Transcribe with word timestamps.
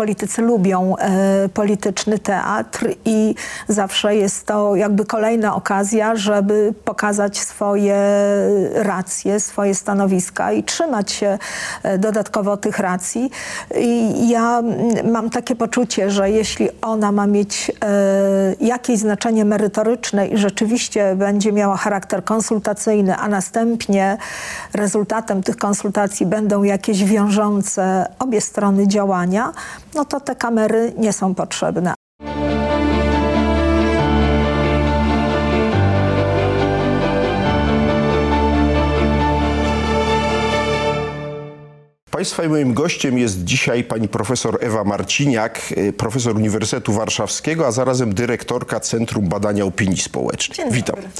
politycy 0.00 0.42
lubią 0.42 0.96
e, 0.96 1.48
polityczny 1.48 2.18
teatr 2.18 2.88
i 3.04 3.34
zawsze 3.68 4.16
jest 4.16 4.46
to 4.46 4.76
jakby 4.76 5.04
kolejna 5.04 5.54
okazja, 5.54 6.16
żeby 6.16 6.74
pokazać 6.84 7.38
swoje 7.38 7.96
racje, 8.74 9.40
swoje 9.40 9.74
stanowiska 9.74 10.52
i 10.52 10.64
trzymać 10.64 11.12
się 11.12 11.38
e, 11.82 11.98
dodatkowo 11.98 12.56
tych 12.56 12.78
racji. 12.78 13.30
I 13.80 14.28
ja 14.28 14.62
mam 15.04 15.30
takie 15.30 15.56
poczucie, 15.56 16.10
że 16.10 16.30
jeśli 16.30 16.68
ona 16.82 17.12
ma 17.12 17.26
mieć 17.26 17.70
e, 17.70 17.94
jakieś 18.60 18.98
znaczenie 18.98 19.44
merytoryczne 19.44 20.26
i 20.26 20.36
rzeczywiście 20.36 21.14
będzie 21.16 21.52
miała 21.52 21.76
charakter 21.76 22.24
konsultacyjny, 22.24 23.16
a 23.16 23.28
następnie 23.28 24.16
rezultatem 24.74 25.42
tych 25.42 25.56
konsultacji 25.56 26.26
będą 26.26 26.62
jakieś 26.62 27.04
wiążące 27.04 28.06
obie 28.18 28.40
strony 28.40 28.88
działania, 28.88 29.52
no 29.94 30.04
to 30.04 30.20
te 30.20 30.36
kamery 30.36 30.92
nie 30.96 31.12
są 31.12 31.34
potrzebne. 31.34 31.94
Państwa 42.10 42.44
i 42.44 42.48
moim 42.48 42.74
gościem 42.74 43.18
jest 43.18 43.44
dzisiaj 43.44 43.84
pani 43.84 44.08
profesor 44.08 44.58
Ewa 44.60 44.84
Marciniak, 44.84 45.60
y, 45.78 45.92
profesor 45.92 46.36
Uniwersytetu 46.36 46.92
Warszawskiego, 46.92 47.66
a 47.66 47.72
zarazem 47.72 48.14
dyrektorka 48.14 48.80
Centrum 48.80 49.28
Badania 49.28 49.64
Opinii 49.64 49.96
Społecznej. 49.96 50.56
Dzień 50.56 50.70
Witam. 50.70 50.96
dobry. 50.96 51.10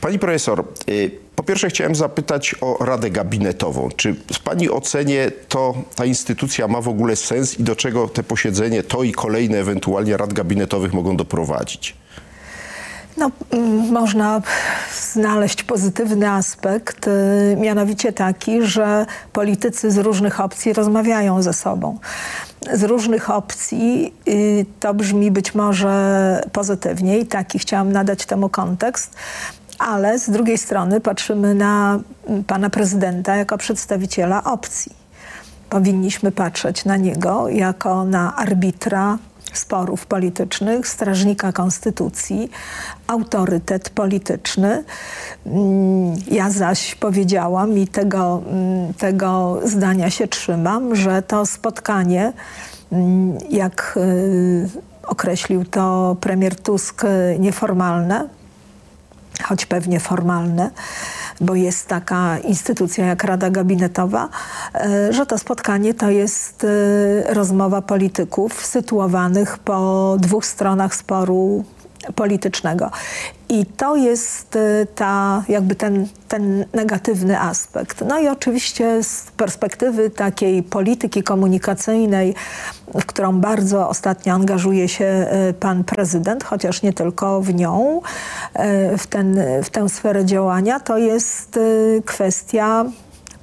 Pani 0.00 0.18
profesor, 0.18 0.64
y, 0.88 1.10
po 1.36 1.42
pierwsze 1.42 1.68
chciałem 1.68 1.94
zapytać 1.94 2.54
o 2.60 2.84
Radę 2.84 3.10
Gabinetową. 3.10 3.88
Czy 3.96 4.14
w 4.32 4.40
pani 4.40 4.70
ocenie 4.70 5.30
to 5.48 5.74
ta 5.94 6.04
instytucja 6.04 6.68
ma 6.68 6.80
w 6.80 6.88
ogóle 6.88 7.16
sens 7.16 7.60
i 7.60 7.62
do 7.62 7.76
czego 7.76 8.08
te 8.08 8.22
posiedzenie, 8.22 8.82
to 8.82 9.02
i 9.02 9.12
kolejne 9.12 9.58
ewentualnie 9.58 10.16
rad 10.16 10.32
gabinetowych 10.32 10.92
mogą 10.92 11.16
doprowadzić? 11.16 11.94
No, 13.18 13.30
mm, 13.50 13.92
można 13.92 14.42
znaleźć 15.12 15.62
pozytywny 15.62 16.30
aspekt, 16.30 17.06
y, 17.06 17.56
mianowicie 17.60 18.12
taki, 18.12 18.62
że 18.62 19.06
politycy 19.32 19.90
z 19.90 19.98
różnych 19.98 20.40
opcji 20.40 20.72
rozmawiają 20.72 21.42
ze 21.42 21.52
sobą. 21.52 21.98
Z 22.72 22.82
różnych 22.82 23.30
opcji 23.30 24.14
y, 24.28 24.66
to 24.80 24.94
brzmi 24.94 25.30
być 25.30 25.54
może 25.54 26.42
pozytywnie 26.52 27.18
i 27.18 27.26
taki 27.26 27.58
chciałam 27.58 27.92
nadać 27.92 28.26
temu 28.26 28.48
kontekst, 28.48 29.16
ale 29.78 30.18
z 30.18 30.30
drugiej 30.30 30.58
strony 30.58 31.00
patrzymy 31.00 31.54
na 31.54 32.00
mm, 32.26 32.44
pana 32.44 32.70
prezydenta 32.70 33.36
jako 33.36 33.58
przedstawiciela 33.58 34.44
opcji. 34.44 34.92
Powinniśmy 35.70 36.32
patrzeć 36.32 36.84
na 36.84 36.96
niego 36.96 37.48
jako 37.48 38.04
na 38.04 38.36
arbitra 38.36 39.18
sporów 39.56 40.06
politycznych, 40.06 40.88
strażnika 40.88 41.52
konstytucji, 41.52 42.50
autorytet 43.06 43.90
polityczny. 43.90 44.84
Mm, 45.46 46.16
Ja 46.30 46.50
zaś 46.50 46.94
powiedziałam 46.94 47.78
i 47.78 47.86
tego, 47.86 48.42
mm, 48.46 48.94
tego 48.94 49.60
zdania 49.64 50.10
się 50.10 50.28
trzymam, 50.28 50.96
że 50.96 51.22
to 51.22 51.46
spotkanie, 51.46 52.32
mm, 52.92 53.38
jak 53.50 53.94
y, 53.96 54.68
określił 55.02 55.64
to 55.64 56.16
premier 56.20 56.56
Tusk, 56.56 57.04
y, 57.04 57.36
nieformalne, 57.38 58.28
choć 59.42 59.66
pewnie 59.66 60.00
formalne, 60.00 60.70
bo 61.40 61.54
jest 61.54 61.86
taka 61.86 62.38
instytucja 62.38 63.06
jak 63.06 63.24
Rada 63.24 63.50
Gabinetowa, 63.50 64.28
e, 64.74 65.12
że 65.12 65.26
to 65.26 65.38
spotkanie 65.38 65.94
to 65.94 66.10
jest 66.10 66.64
e, 66.64 67.34
rozmowa 67.34 67.82
polityków 67.82 68.66
sytuowanych 68.66 69.58
po 69.58 70.16
dwóch 70.20 70.46
stronach 70.46 70.94
sporu 70.94 71.64
politycznego. 72.14 72.90
I 73.48 73.66
to 73.66 73.96
jest 73.96 74.56
e, 74.56 74.86
ta, 74.94 75.44
jakby 75.48 75.74
ten, 75.74 76.06
ten 76.28 76.64
negatywny 76.74 77.40
aspekt. 77.40 78.04
No 78.08 78.18
i 78.18 78.28
oczywiście 78.28 79.02
z 79.02 79.30
perspektywy 79.36 80.10
takiej 80.10 80.62
polityki 80.62 81.22
komunikacyjnej, 81.22 82.34
w 82.94 83.06
którą 83.06 83.40
bardzo 83.40 83.88
ostatnio 83.88 84.34
angażuje 84.34 84.88
się 84.88 85.04
e, 85.04 85.52
pan 85.52 85.84
prezydent, 85.84 86.44
chociaż 86.44 86.82
nie 86.82 86.92
tylko 86.92 87.40
w 87.40 87.54
nią, 87.54 88.00
e, 88.54 88.98
w, 88.98 89.06
ten, 89.06 89.40
w 89.64 89.70
tę 89.70 89.88
sferę 89.88 90.24
działania, 90.24 90.80
to 90.80 90.98
jest 90.98 91.58
kwestia 92.04 92.84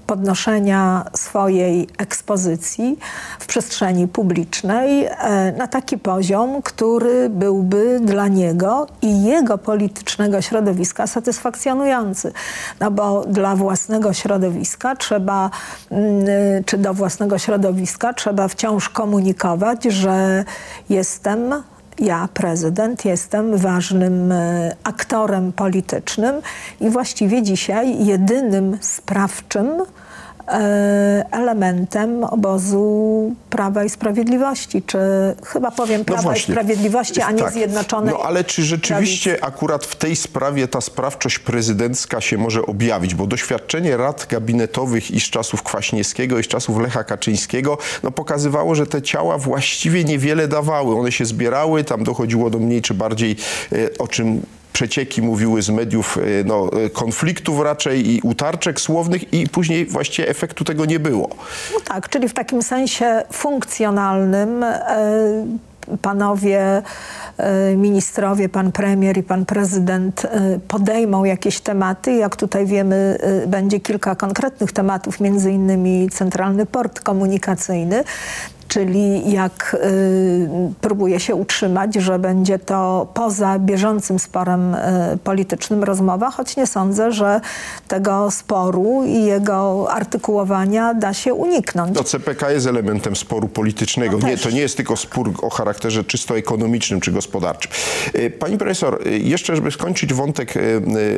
podnoszenia 0.07 1.05
swojej 1.13 1.87
ekspozycji 1.97 2.99
w 3.39 3.45
przestrzeni 3.45 4.07
publicznej 4.07 5.05
e, 5.05 5.53
na 5.57 5.67
taki 5.67 5.97
poziom, 5.97 6.61
który 6.61 7.29
byłby 7.29 7.99
dla 8.03 8.27
niego 8.27 8.87
i 9.01 9.23
jego 9.23 9.57
politycznego 9.57 10.41
środowiska 10.41 11.07
satysfakcjonujący. 11.07 12.31
No 12.79 12.91
bo 12.91 13.25
dla 13.25 13.55
własnego 13.55 14.13
środowiska 14.13 14.95
trzeba, 14.95 15.49
mm, 15.91 16.25
czy 16.65 16.77
do 16.77 16.93
własnego 16.93 17.37
środowiska 17.37 18.13
trzeba 18.13 18.47
wciąż 18.47 18.89
komunikować, 18.89 19.83
że 19.83 20.45
jestem 20.89 21.53
ja, 21.99 22.29
prezydent, 22.33 23.05
jestem 23.05 23.57
ważnym 23.57 24.31
e, 24.31 24.75
aktorem 24.83 25.53
politycznym 25.53 26.35
i 26.81 26.89
właściwie 26.89 27.43
dzisiaj 27.43 28.05
jedynym 28.05 28.77
sprawczym 28.81 29.69
elementem 31.31 32.23
obozu 32.23 33.35
Prawa 33.49 33.83
i 33.83 33.89
Sprawiedliwości, 33.89 34.81
czy 34.81 34.99
chyba 35.45 35.71
powiem 35.71 36.05
Prawa 36.05 36.35
i 36.35 36.39
Sprawiedliwości, 36.39 37.21
a 37.21 37.31
nie 37.31 37.43
tak. 37.43 37.53
Zjednoczonej 37.53 38.13
No 38.13 38.23
ale 38.23 38.43
czy 38.43 38.63
rzeczywiście 38.63 39.43
akurat 39.43 39.85
w 39.85 39.95
tej 39.95 40.15
sprawie 40.15 40.67
ta 40.67 40.81
sprawczość 40.81 41.39
prezydencka 41.39 42.21
się 42.21 42.37
może 42.37 42.65
objawić? 42.65 43.15
Bo 43.15 43.27
doświadczenie 43.27 43.97
rad 43.97 44.27
gabinetowych 44.29 45.11
i 45.11 45.19
z 45.19 45.23
czasów 45.23 45.63
Kwaśniewskiego 45.63 46.39
i 46.39 46.43
z 46.43 46.47
czasów 46.47 46.79
Lecha 46.79 47.03
Kaczyńskiego 47.03 47.77
no, 48.03 48.11
pokazywało, 48.11 48.75
że 48.75 48.87
te 48.87 49.01
ciała 49.01 49.37
właściwie 49.37 50.03
niewiele 50.03 50.47
dawały. 50.47 50.99
One 50.99 51.11
się 51.11 51.25
zbierały, 51.25 51.83
tam 51.83 52.03
dochodziło 52.03 52.49
do 52.49 52.59
mniej 52.59 52.81
czy 52.81 52.93
bardziej, 52.93 53.35
e, 53.71 53.97
o 53.97 54.07
czym 54.07 54.41
przecieki 54.75 55.21
mówiły 55.21 55.61
z 55.61 55.69
mediów 55.69 56.17
e, 56.17 56.21
no, 56.45 56.69
e, 56.85 56.89
konfliktów 56.89 57.59
raczej 57.59 58.09
i 58.09 58.21
utarczek 58.21 58.81
słownych 58.81 59.33
i 59.33 59.49
później 59.49 59.85
właściwie 59.85 60.29
efektu 60.29 60.63
tego 60.63 60.85
nie 60.85 60.99
było. 60.99 61.29
No 61.73 61.79
tak, 61.85 62.09
czyli 62.09 62.29
w 62.29 62.33
takim 62.33 62.61
sensie 62.63 63.23
funkcjonalnym 63.31 64.63
e, 64.63 64.75
panowie 66.01 66.81
ministrowie, 67.77 68.49
pan 68.49 68.71
premier 68.71 69.17
i 69.17 69.23
pan 69.23 69.45
prezydent 69.45 70.27
podejmą 70.67 71.23
jakieś 71.23 71.59
tematy. 71.59 72.13
Jak 72.13 72.35
tutaj 72.35 72.65
wiemy, 72.65 73.17
będzie 73.47 73.79
kilka 73.79 74.15
konkretnych 74.15 74.71
tematów, 74.71 75.19
między 75.19 75.51
innymi 75.51 76.09
Centralny 76.09 76.65
Port 76.65 76.99
Komunikacyjny. 76.99 78.03
Czyli 78.67 79.31
jak 79.31 79.77
y, 79.83 80.49
próbuje 80.81 81.19
się 81.19 81.35
utrzymać, 81.35 81.95
że 81.95 82.19
będzie 82.19 82.59
to 82.59 83.07
poza 83.13 83.59
bieżącym 83.59 84.19
sporem 84.19 84.75
y, 84.75 84.79
politycznym 85.23 85.83
rozmowa, 85.83 86.31
choć 86.31 86.57
nie 86.57 86.67
sądzę, 86.67 87.11
że 87.11 87.41
tego 87.87 88.31
sporu 88.31 89.03
i 89.05 89.23
jego 89.23 89.87
artykułowania 89.91 90.93
da 90.93 91.13
się 91.13 91.33
uniknąć. 91.33 91.95
No 91.95 92.03
CPK 92.03 92.51
jest 92.51 92.67
elementem 92.67 93.15
sporu 93.15 93.47
politycznego. 93.47 94.17
No 94.17 94.27
nie, 94.27 94.37
to 94.37 94.49
nie 94.49 94.61
jest 94.61 94.77
tylko 94.77 94.97
spór 94.97 95.33
o 95.41 95.49
charakterze 95.49 96.03
czysto 96.03 96.37
ekonomicznym 96.37 97.01
czy 97.01 97.11
gospodarczym. 97.11 97.71
Y, 98.15 98.29
Pani 98.29 98.57
profesor, 98.57 99.07
jeszcze 99.07 99.55
żeby 99.55 99.71
skończyć 99.71 100.13
wątek 100.13 100.53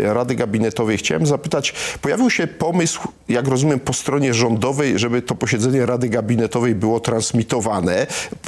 Rady 0.03 0.35
Gabinetowej, 0.35 0.97
chciałem 0.97 1.25
zapytać, 1.25 1.74
pojawił 2.02 2.29
się 2.29 2.47
pomysł, 2.47 3.08
jak 3.29 3.47
rozumiem, 3.47 3.79
po 3.79 3.94
stronie 3.94 4.34
rządowej, 4.34 5.00
żeby 5.00 5.22
to 5.22 5.35
posiedzenie 5.35 5.85
Rady 5.85 6.09
Gabinetowej 6.09 6.75
było 6.75 7.00
transmitowane. 7.00 7.36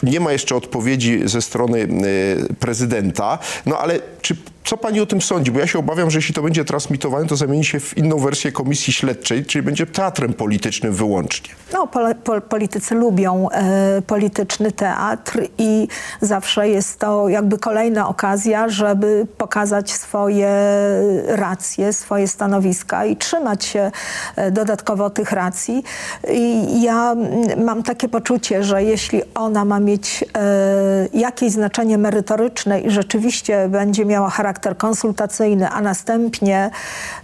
Nie 0.04 0.20
ma 0.20 0.32
jeszcze 0.32 0.56
odpowiedzi 0.56 1.22
ze 1.26 1.42
strony 1.42 1.80
y, 1.80 2.54
prezydenta, 2.60 3.40
no 3.66 3.78
ale 3.78 4.00
czy 4.22 4.36
co 4.70 4.78
pani 4.78 5.02
o 5.02 5.06
tym 5.06 5.22
sądzi? 5.22 5.52
Bo 5.52 5.60
ja 5.60 5.68
się 5.68 5.80
obawiam, 5.80 6.12
że 6.12 6.18
jeśli 6.18 6.36
to 6.36 6.42
będzie 6.42 6.66
transmitowane, 6.66 7.28
to 7.28 7.36
zamieni 7.36 7.66
się 7.66 7.80
w 7.80 7.98
inną 7.98 8.18
wersję 8.18 8.52
komisji 8.52 8.94
śledczej, 8.94 9.46
czyli 9.46 9.64
będzie 9.64 9.86
teatrem 9.86 10.34
politycznym 10.34 10.94
wyłącznie. 10.94 11.50
No, 11.74 11.88
pole, 11.88 12.16
po, 12.16 12.42
politycy 12.42 12.96
lubią 12.96 13.50
e, 13.50 14.02
polityczny 14.02 14.72
teatr 14.72 15.42
i 15.58 15.88
zawsze 16.22 16.70
jest 16.70 17.00
to 17.00 17.30
jakby 17.30 17.58
kolejna 17.58 18.08
okazja, 18.08 18.70
żeby 18.70 19.28
pokazać 19.38 19.92
swoje 19.92 20.50
racje, 21.28 21.94
swoje 21.94 22.28
stanowiska 22.28 23.06
i 23.06 23.16
trzymać 23.16 23.66
się 23.66 23.92
e, 24.36 24.52
dodatkowo 24.52 25.10
tych 25.10 25.32
racji. 25.32 25.84
I 26.32 26.82
ja 26.82 27.12
mm, 27.12 27.64
mam 27.64 27.84
takie 27.84 28.10
poczucie, 28.10 28.64
że 28.64 28.84
jeśli 28.84 29.22
ona 29.36 29.66
ma 29.66 29.80
mieć 29.80 30.26
e, 30.38 31.08
jakieś 31.14 31.52
znaczenie 31.52 31.98
merytoryczne 31.98 32.82
i 32.82 32.92
rzeczywiście 32.92 33.70
będzie 33.70 34.06
miała 34.10 34.30
charakter 34.30 34.78
konsultacyjny, 34.78 35.70
a 35.70 35.82
następnie 35.82 36.70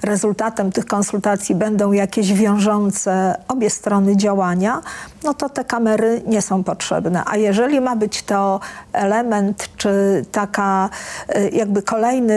rezultatem 0.03 0.71
tych 0.71 0.85
konsultacji 0.85 1.55
będą 1.55 1.91
jakieś 1.91 2.33
wiążące 2.33 3.35
obie 3.47 3.69
strony 3.69 4.17
działania, 4.17 4.81
no 5.23 5.33
to 5.33 5.49
te 5.49 5.63
kamery 5.63 6.21
nie 6.27 6.41
są 6.41 6.63
potrzebne. 6.63 7.23
A 7.25 7.37
jeżeli 7.37 7.81
ma 7.81 7.95
być 7.95 8.23
to 8.23 8.59
element, 8.93 9.69
czy 9.77 10.25
taka 10.31 10.89
y, 11.35 11.49
jakby 11.49 11.81
kolejny 11.81 12.35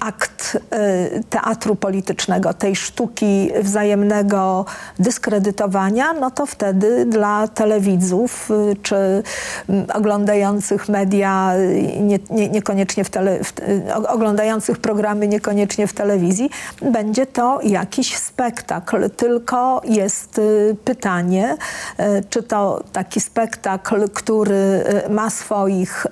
akt 0.00 0.56
y, 0.56 1.24
teatru 1.30 1.76
politycznego, 1.76 2.54
tej 2.54 2.76
sztuki 2.76 3.50
wzajemnego 3.62 4.64
dyskredytowania, 4.98 6.12
no 6.12 6.30
to 6.30 6.46
wtedy 6.46 7.06
dla 7.06 7.48
telewidzów 7.48 8.50
y, 8.50 8.76
czy 8.82 9.22
mm, 9.68 9.86
oglądających 9.94 10.88
media, 10.88 11.52
nie, 12.00 12.18
nie, 12.30 12.48
niekoniecznie 12.48 13.04
w 13.04 13.10
tele, 13.10 13.44
w, 13.44 13.51
y, 13.60 13.94
oglądających 14.08 14.78
programy 14.78 15.28
niekoniecznie 15.28 15.86
w 15.86 15.92
telewizji, 15.92 16.50
będzie 16.82 17.26
to 17.26 17.60
jakiś 17.62 18.16
spektakl. 18.16 19.10
Tylko 19.10 19.82
jest 19.84 20.38
y, 20.38 20.76
pytanie, 20.84 21.56
y, 22.00 22.04
czy 22.30 22.42
to 22.42 22.82
taki 22.92 23.20
spektakl, 23.20 24.08
który 24.08 24.84
ma 25.10 25.30
swoich 25.30 26.06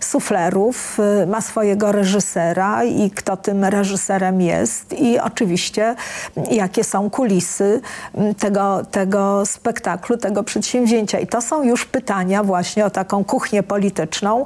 suflerów, 0.00 0.98
ma 1.26 1.40
swojego 1.40 1.92
reżysera 1.92 2.84
i 2.84 3.10
kto 3.10 3.36
tym 3.36 3.64
reżyserem 3.64 4.40
jest 4.40 4.92
i 4.92 5.18
oczywiście 5.18 5.94
jakie 6.50 6.84
są 6.84 7.10
kulisy 7.10 7.80
tego, 8.38 8.82
tego 8.90 9.46
spektaklu, 9.46 10.16
tego 10.16 10.42
przedsięwzięcia. 10.42 11.18
I 11.18 11.26
to 11.26 11.40
są 11.40 11.62
już 11.62 11.84
pytania 11.84 12.44
właśnie 12.44 12.86
o 12.86 12.90
taką 12.90 13.24
kuchnię 13.24 13.62
polityczną, 13.62 14.44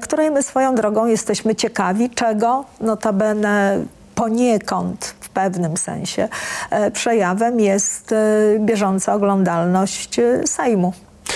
której 0.00 0.30
my 0.30 0.42
swoją 0.42 0.74
drogą 0.74 1.06
jesteśmy 1.06 1.49
ciekawi, 1.54 2.10
czego 2.10 2.64
notabene 2.80 3.84
poniekąd 4.14 5.14
w 5.20 5.28
pewnym 5.28 5.76
sensie 5.76 6.28
e, 6.70 6.90
przejawem 6.90 7.60
jest 7.60 8.12
e, 8.12 8.16
bieżąca 8.58 9.14
oglądalność 9.14 10.18
e, 10.18 10.46
Sejmu. 10.46 10.92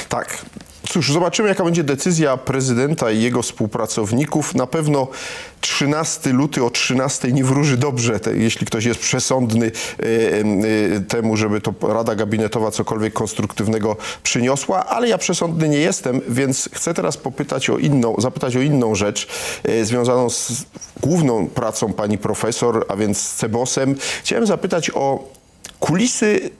Tak. 0.08 0.38
Cóż, 0.94 1.12
zobaczymy, 1.12 1.48
jaka 1.48 1.64
będzie 1.64 1.84
decyzja 1.84 2.36
prezydenta 2.36 3.10
i 3.10 3.22
jego 3.22 3.42
współpracowników. 3.42 4.54
Na 4.54 4.66
pewno 4.66 5.08
13 5.60 6.32
luty 6.32 6.64
o 6.64 6.70
13 6.70 7.32
nie 7.32 7.44
wróży 7.44 7.76
dobrze, 7.76 8.20
te, 8.20 8.36
jeśli 8.36 8.66
ktoś 8.66 8.84
jest 8.84 9.00
przesądny 9.00 9.66
e, 9.66 10.02
e, 10.96 11.00
temu, 11.00 11.36
żeby 11.36 11.60
to 11.60 11.74
Rada 11.82 12.14
Gabinetowa 12.14 12.70
cokolwiek 12.70 13.12
konstruktywnego 13.12 13.96
przyniosła, 14.22 14.86
ale 14.86 15.08
ja 15.08 15.18
przesądny 15.18 15.68
nie 15.68 15.78
jestem, 15.78 16.20
więc 16.28 16.68
chcę 16.72 16.94
teraz 16.94 17.16
popytać 17.16 17.70
o 17.70 17.78
inną, 17.78 18.14
zapytać 18.18 18.56
o 18.56 18.60
inną 18.60 18.94
rzecz 18.94 19.28
e, 19.64 19.84
związaną 19.84 20.30
z 20.30 20.64
główną 21.02 21.48
pracą 21.48 21.92
pani 21.92 22.18
profesor, 22.18 22.86
a 22.88 22.96
więc 22.96 23.18
z 23.18 23.34
Cebosem. 23.34 23.94
Chciałem 24.22 24.46
zapytać 24.46 24.90
o 24.90 25.28
kulisy 25.80 26.50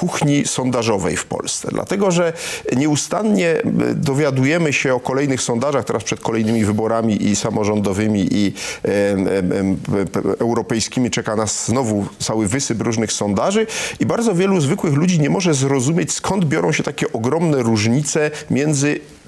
kuchni 0.00 0.46
sondażowej 0.46 1.16
w 1.16 1.24
Polsce. 1.24 1.68
Dlatego, 1.72 2.10
że 2.10 2.32
nieustannie 2.76 3.48
e, 3.50 3.62
dowiadujemy 3.94 4.72
się 4.72 4.94
o 4.94 5.00
kolejnych 5.00 5.42
sondażach, 5.42 5.84
teraz 5.84 6.04
przed 6.04 6.20
kolejnymi 6.20 6.64
wyborami 6.64 7.26
i 7.26 7.36
samorządowymi 7.36 8.28
i 8.30 8.52
em, 8.82 9.76
p- 9.76 10.22
p- 10.22 10.28
europejskimi 10.38 11.10
czeka 11.10 11.36
nas 11.36 11.66
znowu 11.66 12.06
cały 12.18 12.46
wysyp 12.48 12.80
różnych 12.82 13.12
sondaży 13.12 13.66
i 14.00 14.06
bardzo 14.06 14.34
wielu 14.34 14.60
zwykłych 14.60 14.94
ludzi 14.94 15.20
nie 15.20 15.30
może 15.30 15.54
zrozumieć, 15.54 16.12
skąd 16.12 16.44
biorą 16.44 16.72
się 16.72 16.82
takie 16.82 17.12
ogromne 17.12 17.62
różnice 17.62 18.30
między 18.50 19.00
e, 19.16 19.19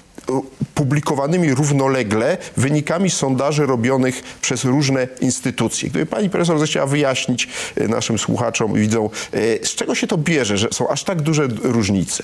publikowanymi 0.75 1.53
równolegle 1.53 2.37
wynikami 2.57 3.09
sondaży 3.09 3.65
robionych 3.65 4.23
przez 4.41 4.65
różne 4.65 5.07
instytucje. 5.21 5.89
Gdyby 5.89 6.05
pani 6.05 6.29
profesor 6.29 6.59
zechciała 6.59 6.85
wyjaśnić 6.85 7.49
e, 7.75 7.87
naszym 7.87 8.17
słuchaczom 8.17 8.77
i 8.77 8.85
e, 8.85 9.65
z 9.65 9.75
czego 9.75 9.95
się 9.95 10.07
to 10.07 10.17
bierze, 10.17 10.57
że 10.57 10.67
są 10.71 10.87
aż 10.87 11.03
tak 11.03 11.21
duże 11.21 11.47
różnice? 11.63 12.23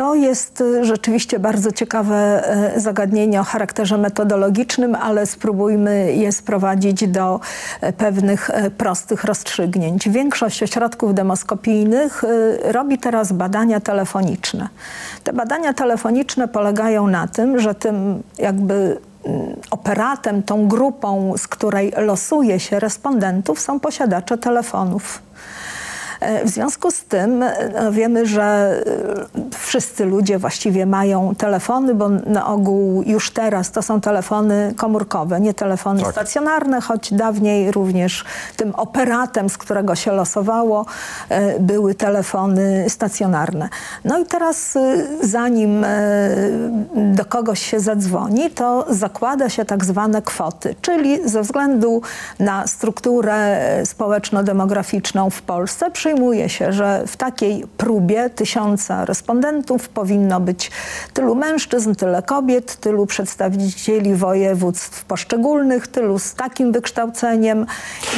To 0.00 0.14
jest 0.14 0.60
y, 0.60 0.84
rzeczywiście 0.84 1.38
bardzo 1.38 1.72
ciekawe 1.72 2.42
y, 2.76 2.80
zagadnienie 2.80 3.40
o 3.40 3.44
charakterze 3.44 3.98
metodologicznym, 3.98 4.94
ale 4.94 5.26
spróbujmy 5.26 6.12
je 6.14 6.32
sprowadzić 6.32 7.08
do 7.08 7.40
y, 7.82 7.92
pewnych 7.92 8.50
prostych 8.78 9.24
rozstrzygnięć. 9.24 10.08
Większość 10.08 10.62
ośrodków 10.62 11.14
demoskopijnych 11.14 12.22
robi 12.62 12.98
teraz 12.98 13.32
badania 13.32 13.80
telefoniczne. 13.80 14.68
Te 15.24 15.32
badania 15.32 15.74
telefoniczne 15.74 16.48
polegają 16.48 17.06
na 17.06 17.28
tym, 17.28 17.58
że 17.58 17.74
tym 17.74 18.22
jakby 18.38 18.98
mm, 19.24 19.56
operatem, 19.70 20.42
tą 20.42 20.68
grupą, 20.68 21.34
z 21.36 21.48
której 21.48 21.92
losuje 21.96 22.60
się 22.60 22.80
respondentów, 22.80 23.60
są 23.60 23.80
posiadacze 23.80 24.38
telefonów. 24.38 25.22
E, 26.20 26.44
W 26.44 26.48
związku 26.48 26.90
z 26.90 27.04
tym 27.04 27.42
e, 27.42 27.54
no, 27.74 27.92
wiemy, 27.92 28.26
że 28.26 28.42
e, 28.42 29.50
wszyscy 29.58 30.04
ludzie 30.04 30.38
właściwie 30.38 30.86
mają 30.86 31.34
telefony, 31.34 31.94
bo 31.94 32.08
na 32.08 32.46
ogół 32.46 33.02
już 33.06 33.30
teraz 33.30 33.70
to 33.70 33.82
są 33.82 34.00
telefony 34.00 34.74
komórkowe, 34.76 35.40
nie 35.40 35.54
telefony 35.54 36.02
Tak. 36.02 36.12
stacjonarne, 36.12 36.80
choć 36.80 37.14
dawniej 37.14 37.70
również 37.72 38.24
tym 38.56 38.74
operatem, 38.74 39.48
z 39.50 39.58
którego 39.58 39.94
się 39.94 40.12
losowało, 40.12 40.86
były 41.60 41.94
telefony 41.94 42.84
stacjonarne. 42.88 43.68
No 44.04 44.18
i 44.18 44.24
teraz 44.26 44.78
zanim 45.22 45.84
do 46.94 47.24
kogoś 47.24 47.62
się 47.62 47.80
zadzwoni, 47.80 48.50
to 48.50 48.86
zakłada 48.88 49.48
się 49.48 49.64
tak 49.64 49.84
zwane 49.84 50.22
kwoty, 50.22 50.74
czyli 50.80 51.28
ze 51.28 51.42
względu 51.42 52.02
na 52.38 52.66
strukturę 52.66 53.60
społeczno-demograficzną 53.84 55.30
w 55.30 55.42
Polsce 55.42 55.90
przyjmuje 56.10 56.48
się, 56.48 56.72
że 56.72 57.02
w 57.06 57.16
takiej 57.16 57.64
próbie 57.76 58.30
tysiąca 58.30 59.04
respondentów 59.04 59.88
powinno 59.88 60.40
być 60.40 60.70
tylu 61.14 61.34
mężczyzn, 61.34 61.94
tyle 61.94 62.22
kobiet, 62.22 62.76
tylu 62.76 63.06
przedstawicieli 63.06 64.14
województw 64.14 65.04
poszczególnych, 65.04 65.86
tylu 65.88 66.18
z 66.18 66.34
takim 66.34 66.72
wykształceniem 66.72 67.66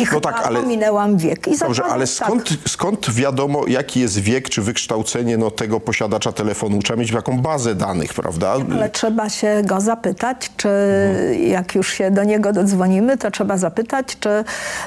i 0.03 0.07
chyba 0.07 0.33
tak, 0.33 0.47
ale- 0.47 0.61
pominęłam 0.61 1.17
wiek. 1.17 1.49
I 1.49 1.59
Dobrze, 1.59 1.85
ale 1.85 2.07
tak. 2.07 2.15
skąd, 2.15 2.49
skąd 2.69 3.11
wiadomo, 3.15 3.67
jaki 3.67 4.01
jest 4.01 4.19
wiek 4.19 4.49
czy 4.51 4.63
wykształcenie 4.63 5.37
no, 5.39 5.51
tego 5.51 5.81
posiadacza 5.81 6.33
telefonu? 6.33 6.79
Trzeba 6.83 7.01
mieć 7.01 7.13
taką 7.13 7.41
bazę 7.41 7.75
danych, 7.75 8.15
prawda? 8.15 8.55
Ale 8.73 8.91
trzeba 8.91 9.29
się 9.29 9.63
go 9.65 9.81
zapytać, 9.81 10.51
czy 10.57 10.69
Mhm. 10.69 11.43
jak 11.49 11.75
już 11.75 11.93
się 11.93 12.11
do 12.11 12.25
niego 12.25 12.53
dodzwonimy, 12.53 13.17
to 13.19 13.31
trzeba 13.31 13.57
zapytać, 13.57 14.07
czy 14.21 14.29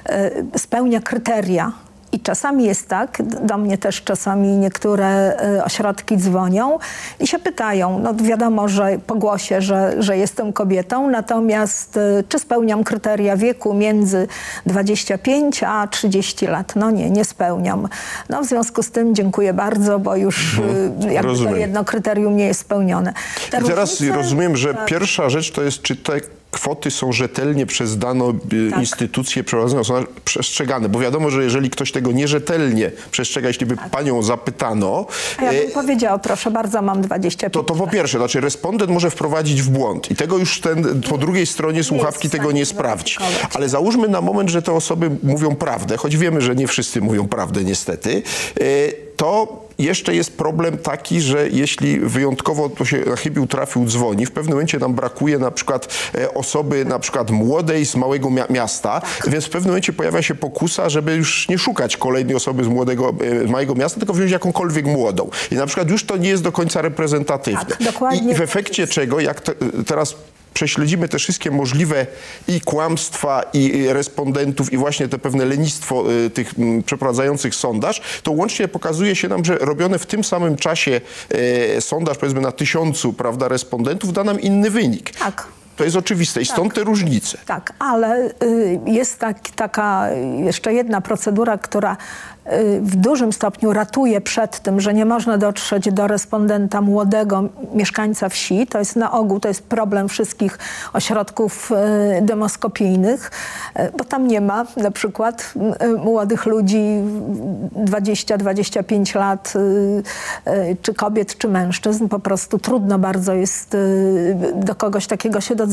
e, 0.05 0.31
spełnia 0.57 0.99
kryteria. 0.99 1.71
I 2.15 2.19
czasami 2.19 2.65
jest 2.65 2.87
tak, 2.87 3.21
do 3.45 3.57
mnie 3.57 3.77
też 3.77 4.03
czasami 4.03 4.47
niektóre 4.47 5.07
e, 5.07 5.63
ośrodki 5.65 6.17
dzwonią 6.17 6.79
i 7.19 7.27
się 7.27 7.39
pytają, 7.39 7.99
no 7.99 8.13
wiadomo, 8.13 8.67
że 8.67 8.97
po 9.07 9.15
głosie, 9.15 9.61
że, 9.61 9.95
że 9.99 10.17
jestem 10.17 10.53
kobietą, 10.53 11.09
natomiast 11.09 11.97
e, 11.97 12.23
czy 12.29 12.39
spełniam 12.39 12.83
kryteria 12.83 13.37
wieku 13.37 13.73
między 13.73 14.27
25 14.65 15.63
a 15.63 15.87
30 15.87 16.47
lat? 16.47 16.75
No 16.75 16.91
nie, 16.91 17.09
nie 17.09 17.25
spełniam. 17.25 17.87
No 18.29 18.41
w 18.41 18.45
związku 18.45 18.83
z 18.83 18.91
tym 18.91 19.15
dziękuję 19.15 19.53
bardzo, 19.53 19.99
bo 19.99 20.15
już 20.15 20.59
e, 21.07 21.13
jakby 21.13 21.37
to 21.37 21.55
jedno 21.55 21.83
kryterium 21.85 22.37
nie 22.37 22.45
jest 22.45 22.59
spełnione. 22.59 23.13
Te 23.51 23.57
I 23.61 23.63
teraz 23.63 23.89
różnice- 23.89 24.15
rozumiem, 24.15 24.57
że 24.57 24.73
tak. 24.73 24.85
pierwsza 24.85 25.29
rzecz 25.29 25.51
to 25.51 25.61
jest, 25.63 25.81
czy 25.81 25.95
te 25.95 26.13
kwoty 26.55 26.91
są 26.91 27.11
rzetelnie 27.11 27.65
przez 27.65 27.97
daną 27.97 28.29
y, 28.29 28.69
Tak. 28.71 28.79
instytucję 28.79 29.43
prowadzone, 29.43 29.83
są 29.83 29.93
przestrzegane. 30.25 30.89
Bo 30.89 30.99
wiadomo, 30.99 31.29
że 31.29 31.43
jeżeli 31.43 31.69
ktoś 31.69 31.91
tego 31.91 32.11
nierzetelnie 32.11 32.91
przestrzega, 33.11 33.47
jeśli 33.47 33.65
by 33.65 33.75
panią 33.91 34.21
zapytano, 34.23 35.05
A 35.37 35.43
ja 35.43 35.51
e, 35.51 35.61
bym 35.61 35.71
powiedziała, 35.71 36.19
proszę 36.19 36.51
bardzo, 36.51 36.81
mam 36.81 37.01
25 37.01 37.53
to, 37.53 37.63
to 37.63 37.75
po 37.75 37.87
pierwsze, 37.87 38.17
znaczy 38.17 38.41
respondent 38.41 38.91
może 38.91 39.09
wprowadzić 39.09 39.61
w 39.61 39.69
błąd 39.69 40.11
i 40.11 40.15
tego 40.15 40.37
już 40.37 40.61
ten 40.61 41.01
po 41.09 41.17
drugiej 41.17 41.45
stronie 41.45 41.83
słuchawki 41.83 42.29
tego 42.29 42.51
nie 42.51 42.65
sprawdzi. 42.65 43.15
Ale 43.53 43.69
załóżmy 43.69 44.07
na 44.07 44.21
moment, 44.21 44.49
że 44.49 44.61
te 44.61 44.73
osoby 44.73 45.11
mówią 45.23 45.55
prawdę, 45.55 45.97
choć 45.97 46.17
wiemy, 46.17 46.41
że 46.41 46.55
nie 46.55 46.67
wszyscy 46.67 47.01
mówią 47.01 47.27
prawdę 47.27 47.63
niestety, 47.63 48.23
e, 48.59 48.63
to 49.17 49.64
jeszcze 49.79 50.15
jest 50.15 50.37
problem 50.37 50.77
taki, 50.77 51.21
że 51.21 51.49
jeśli 51.49 51.99
wyjątkowo 51.99 52.69
to 52.69 52.85
się 52.85 52.97
na 53.05 53.15
chybił 53.15 53.47
trafił 53.47 53.85
dzwoni, 53.85 54.25
w 54.25 54.31
pewnym 54.31 54.53
momencie 54.53 54.79
nam 54.79 54.93
brakuje 54.93 55.39
na 55.39 55.51
przykład 55.51 55.87
e, 56.15 56.33
osoby 56.33 56.85
na 56.85 56.99
przykład 56.99 57.31
młodej 57.31 57.85
z 57.85 57.95
małego 57.95 58.29
mia- 58.29 58.51
miasta, 58.51 59.01
więc 59.27 59.45
w 59.45 59.49
pewnym 59.49 59.69
momencie 59.69 59.93
pojawia 59.93 60.21
się 60.21 60.35
pokusa, 60.35 60.89
żeby 60.89 61.15
już 61.15 61.49
nie 61.49 61.57
szukać 61.57 61.97
kolejnej 61.97 62.35
osoby 62.35 62.63
z 62.63 62.67
młodego, 62.67 63.13
e, 63.43 63.47
z 63.47 63.51
małego 63.51 63.75
miasta, 63.75 63.99
tylko 63.99 64.13
wziąć 64.13 64.31
jakąkolwiek 64.31 64.85
młodą. 64.85 65.29
I 65.51 65.55
na 65.55 65.65
przykład 65.65 65.89
już 65.89 66.03
to 66.03 66.17
nie 66.17 66.29
jest 66.29 66.43
do 66.43 66.51
końca 66.51 66.81
reprezentatywne. 66.81 67.65
Tak, 67.65 67.83
dokładnie 67.83 68.31
I, 68.31 68.35
w 68.35 68.37
tak 68.37 68.43
efekcie 68.43 68.87
czego, 68.87 69.19
jak 69.19 69.41
te, 69.41 69.53
teraz 69.87 70.15
prześledzimy 70.55 71.09
te 71.09 71.19
wszystkie 71.19 71.51
możliwe 71.51 72.07
i 72.47 72.61
kłamstwa, 72.61 73.43
i 73.53 73.87
respondentów, 73.87 74.73
i 74.73 74.77
właśnie 74.77 75.07
te 75.07 75.19
pewne 75.19 75.45
lenistwo 75.45 76.11
y, 76.11 76.29
tych 76.29 76.53
przeprowadzających 76.85 77.55
sondaż, 77.55 78.01
to 78.23 78.31
łącznie 78.31 78.67
pokazuje 78.67 79.15
się 79.15 79.27
nam, 79.27 79.45
że 79.45 79.57
robione 79.57 79.99
w 79.99 80.05
tym 80.05 80.23
samym 80.23 80.55
czasie 80.55 81.01
e, 81.29 81.81
sondaż, 81.81 82.17
powiedzmy 82.17 82.41
na 82.41 82.51
tysiącu, 82.51 83.13
prawda, 83.13 83.47
respondentów, 83.47 84.13
da 84.13 84.23
nam 84.23 84.41
inny 84.41 84.69
wynik. 84.69 85.11
Tak. 85.11 85.47
To 85.75 85.83
jest 85.83 85.95
oczywiste 85.95 86.41
i 86.41 86.45
stąd 86.45 86.73
te 86.73 86.83
różnice. 86.83 87.37
Tak, 87.45 87.73
ale 87.79 88.29
y, 88.43 88.79
jest 88.85 89.19
tak, 89.19 89.37
taka 89.55 90.09
jeszcze 90.37 90.73
jedna 90.73 91.01
procedura, 91.01 91.57
która 91.57 91.93
y, 91.93 92.81
w 92.81 92.95
dużym 92.95 93.33
stopniu 93.33 93.73
ratuje 93.73 94.21
przed 94.21 94.59
tym, 94.59 94.81
że 94.81 94.93
nie 94.93 95.05
można 95.05 95.37
dotrzeć 95.37 95.91
do 95.91 96.07
respondenta 96.07 96.81
młodego 96.81 97.43
mieszkańca 97.73 98.29
wsi. 98.29 98.67
To 98.67 98.79
jest 98.79 98.95
na 98.95 99.11
ogół, 99.11 99.39
to 99.39 99.47
jest 99.47 99.63
problem 99.63 100.09
wszystkich 100.09 100.59
ośrodków 100.93 101.71
y, 101.71 102.21
demoskopijnych, 102.21 103.31
bo 103.97 104.03
tam 104.03 104.27
nie 104.27 104.41
ma 104.41 104.65
na 104.77 104.91
przykład 104.91 105.53
młodych 105.97 106.45
ludzi 106.45 107.01
20-25 107.85 109.15
lat, 109.15 109.53
czy 110.81 110.93
kobiet, 110.93 111.37
czy 111.37 111.47
mężczyzn. 111.47 112.07
Po 112.07 112.19
prostu 112.19 112.59
trudno 112.59 112.99
bardzo 112.99 113.33
jest 113.33 113.77
do 114.55 114.75
kogoś 114.75 115.07
takiego 115.07 115.41
się 115.41 115.55
dodzwonić. 115.55 115.64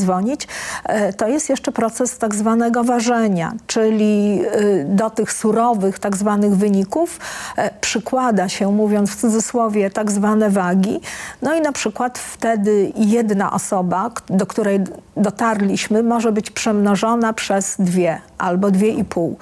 E, 0.85 1.13
To 1.13 1.29
jest 1.29 1.49
jeszcze 1.49 1.73
proces 1.73 2.19
tak 2.19 2.35
zwanego 2.35 2.85
ważenia, 2.85 3.53
czyli 3.67 4.43
y, 4.57 4.87
do 4.89 5.11
tych 5.11 5.33
surowych 5.33 5.99
tak 5.99 6.17
zwanych 6.17 6.57
wyników 6.57 7.21
e, 7.57 7.71
przykłada 7.81 8.49
się, 8.49 8.73
mówiąc 8.73 9.11
w 9.11 9.21
cudzysłowie, 9.21 9.91
tak 9.91 10.11
zwane 10.13 10.51
wagi. 10.51 11.01
No 11.43 11.55
i 11.55 11.61
na 11.61 11.73
przykład 11.73 12.19
wtedy 12.19 12.93
jedna 12.97 13.53
osoba, 13.53 14.11
do 14.27 14.47
której 14.47 14.81
dotarliśmy, 15.17 16.03
może 16.03 16.33
być 16.33 16.51
przemnożona 16.51 17.33
przez 17.33 17.77
dwie 17.79 18.21
albo 18.39 18.71
dwie 18.71 18.89
i 18.89 19.05
pół. 19.05 19.37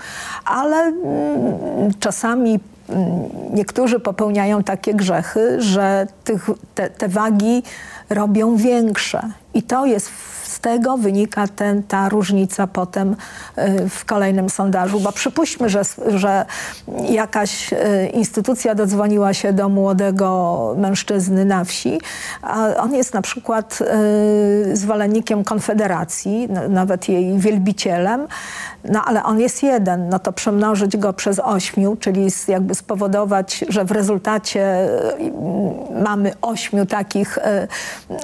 Ale 0.45 0.77
mm, 0.77 1.91
czasami 2.01 2.61
mm, 2.89 3.09
niektórzy 3.53 4.01
popełniają 4.01 4.63
takie 4.63 4.95
grzechy, 4.95 5.63
że 5.63 6.07
tych, 6.25 6.51
te, 6.75 6.91
te 6.91 7.09
wagi 7.09 7.63
robią 8.11 8.57
większe. 8.57 9.23
I 9.55 9.63
to 9.63 9.87
jest 9.87 10.11
z 10.51 10.61
tego 10.61 10.97
wynika 10.97 11.49
ten, 11.49 11.83
ta 11.83 12.09
różnica 12.09 12.67
potem 12.67 13.17
y, 13.59 13.89
w 13.89 14.05
kolejnym 14.05 14.51
sondażu. 14.51 15.01
Bo 15.01 15.13
przypuśćmy, 15.13 15.69
że, 15.69 15.83
że 16.07 16.47
jakaś 17.11 17.73
y, 17.73 17.77
instytucja 18.13 18.75
dodzwoniła 18.75 19.35
się 19.35 19.53
do 19.53 19.69
młodego 19.69 20.75
mężczyzny 20.79 21.45
na 21.45 21.65
wsi, 21.65 22.01
a 22.43 22.77
on 22.77 22.95
jest 22.95 23.15
na 23.15 23.23
przykład 23.23 23.79
y, 24.73 24.77
zwolennikiem 24.77 25.45
Konfederacji, 25.45 26.49
nawet 26.69 27.09
jej 27.09 27.39
wielbicielem, 27.39 28.27
no 28.85 29.05
ale 29.05 29.25
on 29.25 29.41
jest 29.41 29.63
jeden, 29.63 30.09
no 30.09 30.19
to 30.19 30.33
przemnożyć 30.33 30.97
go 30.97 31.13
przez 31.13 31.39
ośmiu, 31.39 31.97
czyli 31.97 32.29
jakby 32.49 32.75
spowodować, 32.75 33.65
że 33.69 33.85
w 33.85 33.91
rezultacie 33.91 34.89
mamy 36.05 36.33
ośmiu 36.43 36.87
takich 36.87 37.39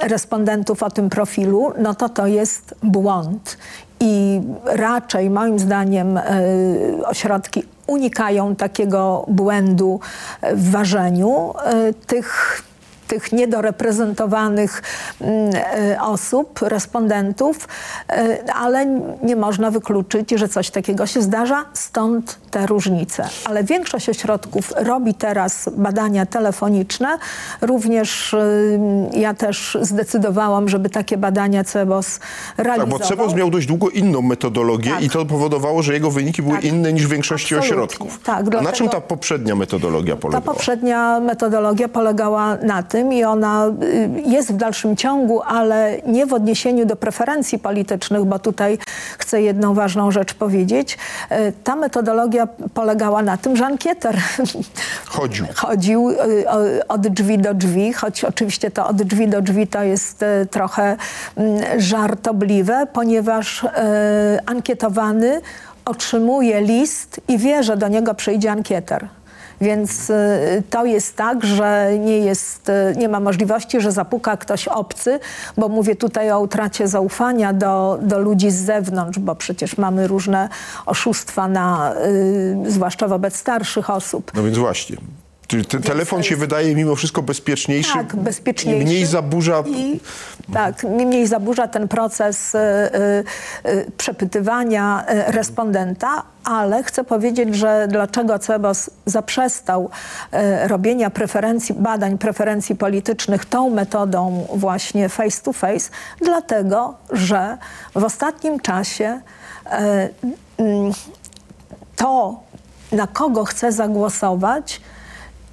respondentów 0.03 0.83
o 0.83 0.89
tym 0.89 1.09
profilu, 1.17 1.73
no 1.77 1.95
to 1.95 2.09
to 2.09 2.27
jest 2.27 2.75
błąd. 2.83 3.57
I 3.99 4.41
raczej 4.65 5.29
moim 5.29 5.59
zdaniem 5.59 6.17
y, 6.17 6.21
ośrodki 7.05 7.63
unikają 7.87 8.55
takiego 8.55 9.25
błędu 9.27 9.99
w 10.53 10.71
ważeniu 10.71 11.53
y, 11.89 11.93
tych 11.93 12.61
tych 13.07 13.31
niedoreprezentowanych 13.31 14.81
mm, 15.21 15.51
e, 15.55 16.01
osób, 16.01 16.59
respondentów, 16.61 17.67
e, 18.09 18.53
ale 18.53 18.85
nie 19.23 19.35
można 19.35 19.71
wykluczyć, 19.71 20.31
że 20.31 20.47
coś 20.47 20.69
takiego 20.69 21.05
się 21.05 21.21
zdarza, 21.21 21.65
stąd 21.73 22.39
te 22.51 22.65
różnice. 22.65 23.29
Ale 23.45 23.63
większość 23.63 24.09
ośrodków 24.09 24.73
robi 24.75 25.13
teraz 25.13 25.69
badania 25.77 26.25
telefoniczne. 26.25 27.17
Również 27.61 28.33
y, 28.33 28.79
ja 29.13 29.33
też 29.33 29.77
zdecydowałam, 29.81 30.69
żeby 30.69 30.89
takie 30.89 31.17
badania 31.17 31.63
CEBOS 31.63 32.19
Tak, 32.57 32.65
realizował. 32.65 32.99
bo 32.99 33.05
CEBOS 33.05 33.33
miał 33.33 33.49
dość 33.49 33.67
długo 33.67 33.89
inną 33.89 34.21
metodologię 34.21 34.91
Tak. 34.91 35.03
i 35.03 35.09
to 35.09 35.25
powodowało, 35.25 35.83
że 35.83 35.93
jego 35.93 36.11
wyniki 36.11 36.41
były 36.41 36.55
Tak. 36.55 36.63
inne 36.65 36.93
niż 36.93 37.07
w 37.07 37.09
większości 37.09 37.55
Absolutnie. 37.55 37.83
ośrodków. 37.83 38.19
Tak, 38.23 38.35
A 38.39 38.43
na 38.43 38.49
dlatego- 38.49 38.71
czym 38.71 38.89
ta 38.89 39.01
poprzednia 39.01 39.55
metodologia 39.55 40.15
Ta 40.15 40.21
polegała? 40.21 40.41
poprzednia 40.53 41.19
metodologia 41.19 41.87
polegała 41.87 42.55
na 42.57 42.83
tym 42.83 43.13
i 43.13 43.23
ona 43.23 43.67
y, 43.67 44.09
jest 44.25 44.53
w 44.53 44.57
dalszym 44.57 44.95
ciągu, 44.95 45.41
ale 45.41 45.97
nie 46.05 46.25
w 46.25 46.33
odniesieniu 46.33 46.85
do 46.85 46.95
preferencji 46.95 47.59
politycznych, 47.59 48.25
bo 48.25 48.39
tutaj 48.39 48.77
chcę 49.17 49.41
jedną 49.41 49.73
ważną 49.73 50.11
rzecz 50.11 50.33
powiedzieć. 50.33 50.97
Y, 51.31 51.53
Ta 51.63 51.75
metodologia 51.75 52.47
polegała 52.73 53.21
na 53.21 53.37
tym, 53.37 53.57
że 53.57 53.65
ankieter 53.65 54.17
Chodził. 55.05 55.45
chodził 55.55 56.07
o- 56.47 56.87
od 56.93 57.07
drzwi 57.07 57.37
do 57.37 57.53
drzwi, 57.53 57.93
choć 57.93 58.23
oczywiście 58.23 58.71
to 58.71 58.87
od 58.87 59.03
drzwi 59.03 59.27
do 59.27 59.41
drzwi 59.41 59.67
to 59.67 59.83
jest 59.83 60.23
y, 60.23 60.45
trochę 60.51 60.97
mm, 61.35 61.81
żartobliwe, 61.81 62.87
ponieważ 62.93 63.65
ankietowany 64.45 65.41
otrzymuje 65.85 66.61
list 66.61 67.21
i 67.27 67.37
wie, 67.37 67.63
że 67.63 67.77
do 67.77 67.87
niego 67.87 68.13
przyjdzie 68.13 68.51
ankieter. 68.51 69.07
Więc 69.61 70.09
y, 70.09 70.63
to 70.69 70.85
jest 70.85 71.15
tak, 71.15 71.45
że 71.45 71.91
nie, 71.99 72.19
jest, 72.19 72.69
y, 72.69 72.95
nie 72.97 73.09
ma 73.09 73.19
możliwości, 73.19 73.81
że 73.81 73.91
zapuka 73.91 74.37
ktoś 74.37 74.67
obcy, 74.67 75.19
bo 75.57 75.69
mówię 75.69 75.95
tutaj 75.95 76.31
o 76.31 76.39
utracie 76.39 76.87
zaufania 76.87 77.53
do, 77.53 77.99
do 78.01 78.19
ludzi 78.19 78.51
z 78.51 78.55
zewnątrz, 78.55 79.19
bo 79.19 79.35
przecież 79.35 79.77
mamy 79.77 80.07
różne 80.07 80.49
oszustwa, 80.85 81.47
na, 81.47 81.93
y, 82.65 82.71
zwłaszcza 82.71 83.07
wobec 83.07 83.35
starszych 83.35 83.89
osób. 83.89 84.31
No 84.35 84.43
więc 84.43 84.57
właśnie. 84.57 84.97
Czyli 85.47 85.65
ten 85.65 85.81
telefon 85.81 86.23
się 86.23 86.35
wydaje 86.35 86.75
mimo 86.75 86.95
wszystko 86.95 87.21
bezpieczniejszy, 87.21 87.93
Tak, 87.93 88.15
bezpieczniejszy. 88.15 88.85
mniej 88.85 89.05
zaburza... 89.05 89.63
I, 89.67 89.99
tak, 90.53 90.83
mniej 90.83 91.27
zaburza 91.27 91.67
ten 91.67 91.87
proces 91.87 92.55
y, 92.55 92.57
y, 93.65 93.69
y, 93.71 93.91
przepytywania 93.97 95.05
y, 95.29 95.31
respondenta, 95.31 96.23
ale 96.43 96.83
chcę 96.83 97.03
powiedzieć, 97.03 97.55
że 97.55 97.87
dlaczego 97.89 98.39
CEBOS 98.39 98.89
zaprzestał 99.05 99.89
y, 100.63 100.67
robienia 100.67 101.09
preferencji, 101.09 101.75
badań 101.75 102.17
preferencji 102.17 102.75
politycznych 102.75 103.45
tą 103.45 103.69
metodą 103.69 104.47
właśnie 104.53 105.09
face 105.09 105.41
to 105.43 105.53
face, 105.53 105.89
dlatego, 106.21 106.93
że 107.11 107.57
w 107.95 108.03
ostatnim 108.03 108.59
czasie 108.59 109.21
y, 109.65 109.69
to, 111.95 112.39
na 112.91 113.07
kogo 113.07 113.45
chce 113.45 113.71
zagłosować, 113.71 114.81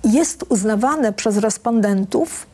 jest 0.05 0.45
uznawane 0.49 1.13
przez 1.13 1.37
respondentów 1.37 2.47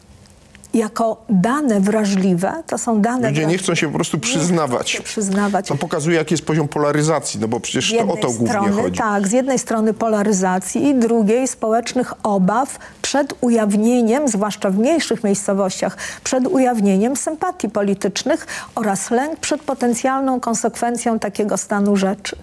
jako 0.75 1.25
dane 1.29 1.81
wrażliwe. 1.81 2.53
To 2.67 2.79
są 2.79 3.01
dane 3.01 3.29
Ludzie 3.29 3.47
nie 3.47 3.59
chcą 3.59 3.75
się 3.75 3.87
po 3.87 3.95
prostu 3.95 4.19
przyznawać. 4.19 4.91
się 4.91 5.03
przyznawać. 5.03 5.69
To 5.69 5.77
pokazuje, 5.77 6.17
jaki 6.17 6.35
jest 6.35 6.45
poziom 6.45 6.69
polaryzacji, 6.69 7.41
no 7.41 7.49
bo 7.49 7.61
przecież 7.61 7.95
to 7.99 8.13
o 8.13 8.17
to 8.17 8.29
głównie 8.29 8.49
strony, 8.49 8.73
chodzi. 8.73 8.99
Tak, 8.99 9.29
z 9.29 9.33
jednej 9.33 9.59
strony 9.59 9.95
polaryzacji 9.95 10.87
i 10.87 10.95
drugiej 10.95 11.49
społecznych 11.49 12.13
obaw 12.23 12.79
przed 13.03 13.35
ujawnieniem, 13.41 14.29
zwłaszcza 14.29 14.71
w 14.71 14.79
mniejszych 14.79 15.25
miejscowościach, 15.25 15.97
przed 16.25 16.47
ujawnieniem 16.47 17.17
sympatii 17.17 17.69
politycznych 17.69 18.47
oraz 18.75 19.11
lęk 19.11 19.41
przed 19.41 19.63
potencjalną 19.63 20.41
konsekwencją 20.41 21.19
takiego 21.19 21.57
stanu 21.57 21.97
rzeczy. 21.97 22.37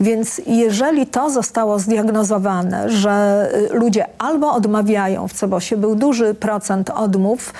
Więc 0.00 0.40
jeżeli 0.46 1.06
to 1.06 1.30
zostało 1.30 1.78
zdiagnozowane, 1.78 2.90
że 2.90 3.48
y, 3.72 3.74
ludzie 3.74 4.06
albo 4.18 4.52
odmawiają, 4.52 5.28
w 5.28 5.32
Cebosie 5.32 5.76
był 5.76 5.94
duży 5.94 6.34
procent 6.34 6.90
odmów, 6.90 7.52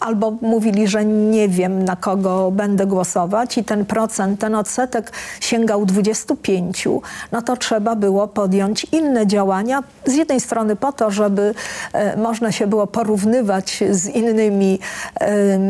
albo 0.00 0.30
mówili, 0.30 0.88
że 0.88 1.04
nie 1.04 1.48
wiem 1.48 1.84
na 1.84 1.96
kogo 1.96 2.50
będę 2.50 2.86
głosować 2.86 3.58
i 3.58 3.64
ten 3.64 3.84
procent, 3.84 4.40
ten 4.40 4.54
odsetek 4.54 5.12
sięgał 5.40 5.86
25, 5.86 6.88
no 7.32 7.42
to 7.42 7.56
trzeba 7.56 7.96
było 7.96 8.28
podjąć 8.28 8.86
inne 8.92 9.26
działania. 9.26 9.82
Z 10.06 10.14
jednej 10.14 10.40
strony 10.40 10.76
po 10.76 10.92
to, 10.92 11.10
żeby 11.10 11.54
e, 11.92 12.16
można 12.16 12.52
się 12.52 12.66
było 12.66 12.86
porównywać 12.86 13.84
z 13.90 14.06
innymi 14.06 14.78
em, 15.20 15.60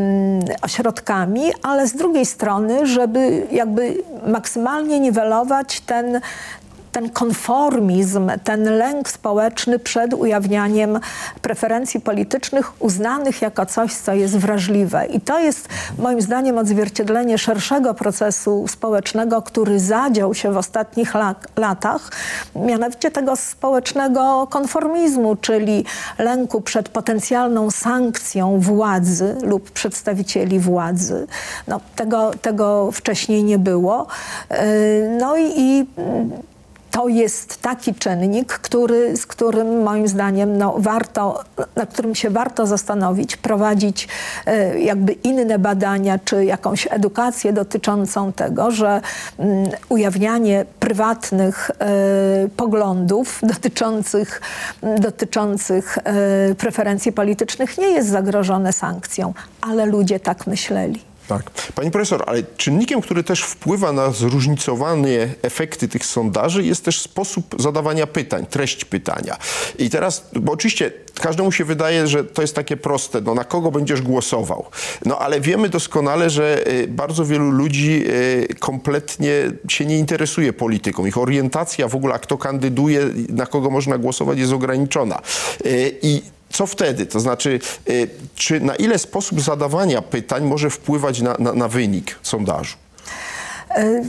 ośrodkami, 0.62 1.42
ale 1.62 1.86
z 1.86 1.92
drugiej 1.94 2.26
strony, 2.26 2.86
żeby 2.86 3.46
jakby 3.52 4.02
maksymalnie 4.26 5.00
niwelować 5.00 5.80
ten 5.80 6.20
ten 6.98 7.10
konformizm, 7.10 8.30
ten 8.44 8.64
lęk 8.64 9.08
społeczny 9.08 9.78
przed 9.78 10.14
ujawnianiem 10.14 11.00
preferencji 11.42 12.00
politycznych 12.00 12.82
uznanych 12.82 13.42
jako 13.42 13.66
coś, 13.66 13.94
co 13.94 14.14
jest 14.14 14.36
wrażliwe. 14.38 15.06
I 15.06 15.20
to 15.20 15.38
jest 15.38 15.68
moim 15.98 16.20
zdaniem 16.20 16.58
odzwierciedlenie 16.58 17.38
szerszego 17.38 17.94
procesu 17.94 18.64
społecznego, 18.68 19.42
który 19.42 19.80
zadział 19.80 20.34
się 20.34 20.52
w 20.52 20.56
ostatnich 20.56 21.14
la- 21.14 21.34
latach, 21.56 22.10
mianowicie 22.56 23.10
tego 23.10 23.36
społecznego 23.36 24.46
konformizmu, 24.50 25.36
czyli 25.36 25.84
lęku 26.18 26.60
przed 26.60 26.88
potencjalną 26.88 27.70
sankcją 27.70 28.60
władzy 28.60 29.36
lub 29.42 29.70
przedstawicieli 29.70 30.60
władzy. 30.60 31.26
No, 31.68 31.80
tego, 31.96 32.30
tego 32.42 32.92
wcześniej 32.92 33.44
nie 33.44 33.58
było. 33.58 34.06
Yy, 34.50 34.56
No 35.20 35.36
i, 35.36 35.52
i 35.56 35.86
to 36.90 37.08
jest 37.08 37.62
taki 37.62 37.94
czynnik, 37.94 38.52
który, 38.52 39.16
z 39.16 39.26
którym 39.26 39.82
moim 39.82 40.08
zdaniem 40.08 40.58
no, 40.58 40.74
warto, 40.78 41.44
na 41.76 41.86
którym 41.86 42.14
się 42.14 42.30
warto 42.30 42.66
zastanowić, 42.66 43.36
prowadzić 43.36 44.08
e, 44.46 44.80
jakby 44.80 45.12
inne 45.12 45.58
badania 45.58 46.18
czy 46.24 46.44
jakąś 46.44 46.88
edukację 46.90 47.52
dotyczącą 47.52 48.32
tego, 48.32 48.70
że 48.70 49.00
mm, 49.38 49.70
ujawnianie 49.88 50.64
prywatnych 50.80 51.70
e, 51.70 51.86
poglądów 52.56 53.40
dotyczących, 53.42 54.40
dotyczących 55.00 55.98
e, 55.98 56.54
preferencji 56.54 57.12
politycznych 57.12 57.78
nie 57.78 57.88
jest 57.88 58.08
zagrożone 58.08 58.72
sankcją, 58.72 59.34
ale 59.60 59.86
ludzie 59.86 60.20
tak 60.20 60.46
myśleli. 60.46 61.08
Tak. 61.28 61.50
Pani 61.74 61.90
profesor, 61.90 62.24
ale 62.26 62.42
czynnikiem, 62.56 63.00
który 63.00 63.24
też 63.24 63.42
wpływa 63.42 63.92
na 63.92 64.10
zróżnicowane 64.10 65.08
efekty 65.42 65.88
tych 65.88 66.06
sondaży 66.06 66.64
jest 66.64 66.84
też 66.84 67.00
sposób 67.00 67.54
zadawania 67.58 68.06
pytań, 68.06 68.46
treść 68.46 68.84
pytania. 68.84 69.36
I 69.78 69.90
teraz, 69.90 70.30
bo 70.34 70.52
oczywiście 70.52 70.92
każdemu 71.20 71.52
się 71.52 71.64
wydaje, 71.64 72.06
że 72.06 72.24
to 72.24 72.42
jest 72.42 72.54
takie 72.54 72.76
proste, 72.76 73.20
no 73.20 73.34
na 73.34 73.44
kogo 73.44 73.70
będziesz 73.70 74.02
głosował. 74.02 74.64
No 75.04 75.18
ale 75.18 75.40
wiemy 75.40 75.68
doskonale, 75.68 76.30
że 76.30 76.68
y, 76.68 76.88
bardzo 76.88 77.24
wielu 77.24 77.50
ludzi 77.50 78.04
y, 78.06 78.54
kompletnie 78.58 79.32
się 79.68 79.86
nie 79.86 79.98
interesuje 79.98 80.52
polityką. 80.52 81.06
Ich 81.06 81.18
orientacja 81.18 81.88
w 81.88 81.94
ogóle, 81.94 82.18
kto 82.18 82.38
kandyduje, 82.38 83.00
na 83.28 83.46
kogo 83.46 83.70
można 83.70 83.98
głosować 83.98 84.38
jest 84.38 84.52
ograniczona. 84.52 85.20
Y, 85.66 85.98
I 86.02 86.22
co 86.50 86.66
wtedy? 86.66 87.06
To 87.06 87.20
znaczy, 87.20 87.60
y, 87.88 88.08
czy 88.34 88.60
na 88.60 88.76
ile 88.76 88.98
sposób 88.98 89.40
zadawania 89.40 90.02
pytań 90.02 90.44
może 90.44 90.70
wpływać 90.70 91.20
na, 91.20 91.36
na, 91.38 91.52
na 91.52 91.68
wynik 91.68 92.18
sondażu? 92.22 92.76
E, 93.70 94.02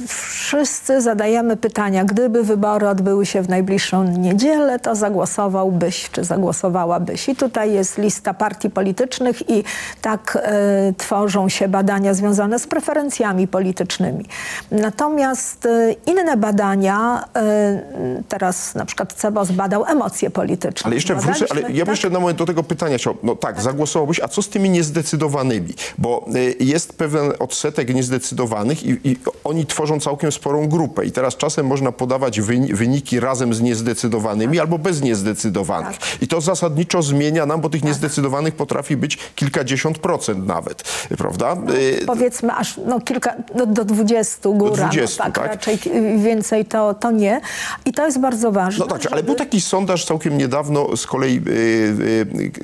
Wszyscy 0.49 1.01
zadajemy 1.01 1.57
pytania, 1.57 2.05
gdyby 2.05 2.43
wybory 2.43 2.87
odbyły 2.87 3.25
się 3.25 3.41
w 3.41 3.49
najbliższą 3.49 4.03
niedzielę, 4.03 4.79
to 4.79 4.95
zagłosowałbyś, 4.95 6.09
czy 6.11 6.23
zagłosowałabyś. 6.23 7.29
I 7.29 7.35
tutaj 7.35 7.73
jest 7.73 7.97
lista 7.97 8.33
partii 8.33 8.69
politycznych 8.69 9.49
i 9.49 9.63
tak 10.01 10.37
e, 10.41 10.93
tworzą 10.97 11.49
się 11.49 11.67
badania 11.67 12.13
związane 12.13 12.59
z 12.59 12.67
preferencjami 12.67 13.47
politycznymi. 13.47 14.25
Natomiast 14.71 15.65
e, 15.65 15.95
inne 16.05 16.37
badania, 16.37 17.25
e, 17.35 18.21
teraz 18.29 18.75
na 18.75 18.85
przykład 18.85 19.13
CEBOS 19.13 19.51
badał 19.51 19.85
emocje 19.85 20.29
polityczne. 20.29 20.85
Ale 20.85 20.95
jeszcze 20.95 21.15
wrócę, 21.15 21.45
ale 21.49 21.61
ja 21.61 21.67
bym 21.67 21.77
tak? 21.77 21.87
jeszcze 21.87 22.09
na 22.09 22.19
moment 22.19 22.37
do 22.37 22.45
tego 22.45 22.63
pytania 22.63 22.97
chciał. 22.97 23.17
No 23.23 23.35
tak, 23.35 23.61
zagłosowałbyś, 23.61 24.19
a 24.19 24.27
co 24.27 24.41
z 24.41 24.49
tymi 24.49 24.69
niezdecydowanymi? 24.69 25.73
Bo 25.97 26.25
y, 26.35 26.55
jest 26.59 26.97
pewien 26.97 27.31
odsetek 27.39 27.95
niezdecydowanych 27.95 28.83
i, 28.83 28.97
i 29.03 29.17
oni 29.49 29.65
tworzą 29.65 29.99
całkiem 29.99 30.31
sporą 30.31 30.67
grupę. 30.67 31.05
I 31.05 31.11
teraz 31.11 31.37
czasem 31.37 31.67
można 31.67 31.91
podawać 31.91 32.41
wyni- 32.41 32.73
wyniki 32.73 33.19
razem 33.19 33.53
z 33.53 33.61
niezdecydowanymi 33.61 34.59
albo 34.59 34.77
bez 34.77 35.01
niezdecydowanych. 35.01 35.97
I 36.21 36.27
to 36.27 36.41
zasadniczo 36.41 37.01
zmienia 37.01 37.45
nam, 37.45 37.61
bo 37.61 37.69
tych 37.69 37.83
niezdecydowanych 37.83 38.55
potrafi 38.55 38.97
być 38.97 39.17
kilkadziesiąt 39.35 39.97
procent 39.97 40.47
nawet, 40.47 40.83
prawda? 41.17 41.57
Y, 42.01 42.05
powiedzmy 42.05 42.53
aż 42.53 42.77
no, 42.85 42.99
kilka, 43.01 43.33
do, 43.55 43.65
do 43.65 43.85
20 43.85 44.49
góra. 44.49 44.75
20, 44.87 45.23
no, 45.23 45.31
tak, 45.31 45.43
tak? 45.43 45.51
Raczej 45.51 45.79
więcej 46.17 46.65
to, 46.65 46.93
to 46.93 47.11
nie. 47.11 47.41
I 47.85 47.91
to 47.91 48.05
jest 48.05 48.19
bardzo 48.19 48.51
ważne. 48.51 48.85
No 48.85 48.91
tak, 48.91 49.05
ale 49.05 49.09
żeby- 49.15 49.23
był 49.23 49.35
taki 49.35 49.61
sondaż 49.61 50.05
całkiem 50.05 50.37
niedawno 50.37 50.97
z 50.97 51.07
kolei, 51.07 51.41
y, 51.47 51.51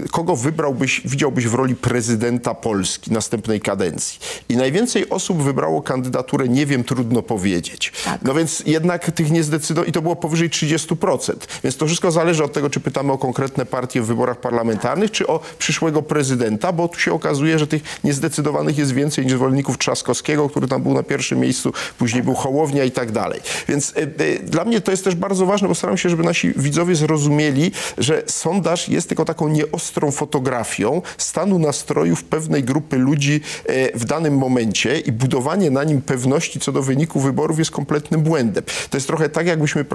y, 0.06 0.10
kogo 0.12 0.36
wybrałbyś, 0.36 1.02
widziałbyś 1.06 1.48
w 1.48 1.54
roli 1.54 1.76
prezydenta 1.76 2.54
Polski 2.54 3.12
następnej 3.14 3.62
kadencji. 3.62 4.20
I 4.50 4.58
najwięcej 4.58 5.10
osób 5.10 5.44
wybrało 5.44 5.82
kandydaturę, 5.82 6.48
nie 6.50 6.66
wiem, 6.78 6.84
trudno 6.84 7.22
powiedzieć. 7.22 7.92
Tak. 8.06 8.22
No 8.24 8.34
więc 8.34 8.64
jednak 8.66 9.12
tych 9.12 9.32
niezdecydowanych, 9.32 9.90
i 9.90 9.92
to 9.92 10.02
było 10.02 10.16
powyżej 10.16 10.50
30%. 10.50 11.34
Więc 11.64 11.78
to 11.78 11.86
wszystko 11.86 12.12
zależy 12.12 12.44
od 12.44 12.54
tego, 12.54 12.70
czy 12.70 12.80
pytamy 12.80 13.12
o 13.12 13.18
konkretne 13.18 13.66
partie 13.66 14.02
w 14.02 14.06
wyborach 14.06 14.40
parlamentarnych, 14.40 15.12
czy 15.12 15.28
o 15.28 15.40
przyszłego 15.60 16.02
prezydenta, 16.02 16.72
bo 16.74 16.88
tu 16.88 17.00
się 17.00 17.14
okazuje, 17.14 17.60
że 17.60 17.68
tych 17.68 17.84
niezdecydowanych 18.04 18.78
jest 18.78 18.94
więcej 18.94 19.26
niż 19.26 19.34
zwolenników 19.34 19.78
Trzaskowskiego, 19.78 20.50
który 20.50 20.68
tam 20.68 20.84
był 20.84 20.94
na 20.94 21.04
pierwszym 21.04 21.40
miejscu, 21.40 21.74
później 21.98 22.24
był 22.24 22.34
Hołownia 22.34 22.84
i 22.84 22.92
tak 22.92 23.12
dalej. 23.12 23.42
Więc 23.68 23.90
y, 23.90 24.12
y, 24.22 24.40
dla 24.44 24.66
mnie 24.66 24.82
to 24.82 24.92
jest 24.92 25.04
też 25.04 25.16
bardzo 25.16 25.46
ważne, 25.46 25.68
bo 25.68 25.76
staram 25.76 25.98
się, 25.98 26.10
żeby 26.10 26.24
nasi 26.24 26.54
widzowie 26.56 26.96
zrozumieli, 26.96 27.72
że 27.98 28.24
sondaż 28.28 28.90
jest 28.90 29.08
tylko 29.08 29.26
taką 29.26 29.48
nieostrą 29.48 30.12
fotografią 30.12 31.02
stanu 31.18 31.60
nastrojów 31.60 32.24
pewnej 32.24 32.64
grupy 32.64 32.98
ludzi 32.98 33.42
e, 33.66 33.98
w 33.98 34.06
danym 34.06 34.38
momencie 34.38 35.00
i 35.00 35.12
budowanie 35.12 35.72
na 35.72 35.84
nim 35.84 36.02
pewności 36.02 36.60
co 36.66 36.72
do 36.72 36.82
wyniku 36.82 37.20
wyborów 37.20 37.60
jest 37.60 37.72
kompletnym 37.72 38.22
błędem. 38.22 38.64
To 38.90 38.98
jest 38.98 39.08
trochę 39.08 39.30
tak, 39.30 39.48
jakbyśmy 39.48 39.86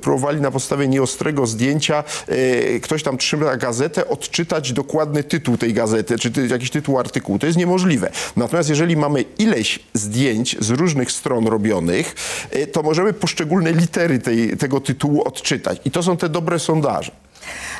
próbowali 0.00 0.40
na 0.40 0.50
podstawie 0.50 0.88
nieostrego 0.88 1.46
zdjęcia, 1.46 2.04
e, 2.28 2.80
ktoś 2.80 3.02
tam 3.02 3.18
trzyma 3.18 3.56
gazetę, 3.56 4.08
odczytać 4.08 4.72
dokładny 4.72 5.24
tytuł 5.24 5.56
tej 5.56 5.74
gazety, 5.74 6.18
czy 6.18 6.30
ty, 6.30 6.46
jakiś 6.46 6.70
tytuł 6.70 6.98
artykułu. 6.98 7.38
To 7.38 7.46
jest 7.46 7.58
niemożliwe. 7.58 8.10
Natomiast 8.36 8.68
jeżeli 8.68 8.96
mamy 8.96 9.24
ileś 9.38 9.78
zdjęć 9.94 10.56
z 10.60 10.70
różnych 10.70 11.12
stron 11.12 11.46
robionych, 11.46 12.14
e, 12.50 12.66
to 12.66 12.82
możemy 12.82 13.12
poszczególne 13.12 13.72
litery 13.72 14.18
tej, 14.18 14.56
tego 14.56 14.80
tytułu 14.80 15.22
odczytać. 15.22 15.80
I 15.84 15.90
to 15.90 16.02
są 16.02 16.16
te 16.16 16.28
dobre 16.28 16.58
sondaże. 16.58 17.12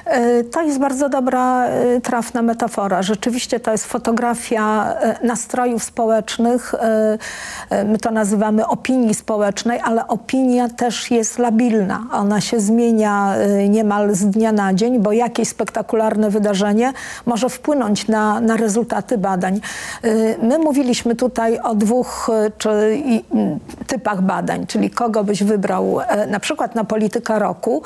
E, 0.05 0.45
To 0.45 0.63
jest 0.63 0.79
bardzo 0.79 1.09
dobra, 1.09 1.67
e, 1.67 2.01
trafna 2.01 2.43
metafora. 2.43 3.03
Rzeczywiście 3.03 3.61
to 3.61 3.73
jest 3.73 3.87
fotografia 3.87 4.95
e, 4.95 5.27
nastrojów 5.27 5.85
społecznych. 5.85 6.75
My 7.85 7.99
to 7.99 8.11
nazywamy 8.11 8.67
opinii 8.67 9.15
społecznej, 9.15 9.81
ale 9.85 10.09
opinia 10.09 10.69
też 10.69 11.11
jest 11.11 11.39
labilna. 11.39 12.07
Ona 12.13 12.41
się 12.41 12.61
zmienia 12.61 13.35
niemal 13.69 14.15
z 14.15 14.27
dnia 14.27 14.53
na 14.53 14.75
dzień, 14.75 14.99
bo 14.99 15.13
jakieś 15.13 15.49
spektakularne 15.49 16.31
wydarzenie 16.31 16.93
może 17.27 17.49
wpłynąć 17.49 18.09
na, 18.09 18.41
na 18.41 18.57
rezultaty 18.57 19.19
badań. 19.19 19.61
My 20.43 20.59
mówiliśmy 20.59 21.15
tutaj 21.17 21.59
o 21.59 21.75
dwóch 21.75 22.31
czy, 22.59 23.03
typach 23.87 24.23
badań, 24.23 24.67
czyli 24.67 24.91
kogo 24.91 25.25
byś 25.25 25.43
wybrał 25.43 25.99
na 26.29 26.41
przykład 26.41 26.75
na 26.75 26.85
polityka 26.85 27.39
roku. 27.39 27.83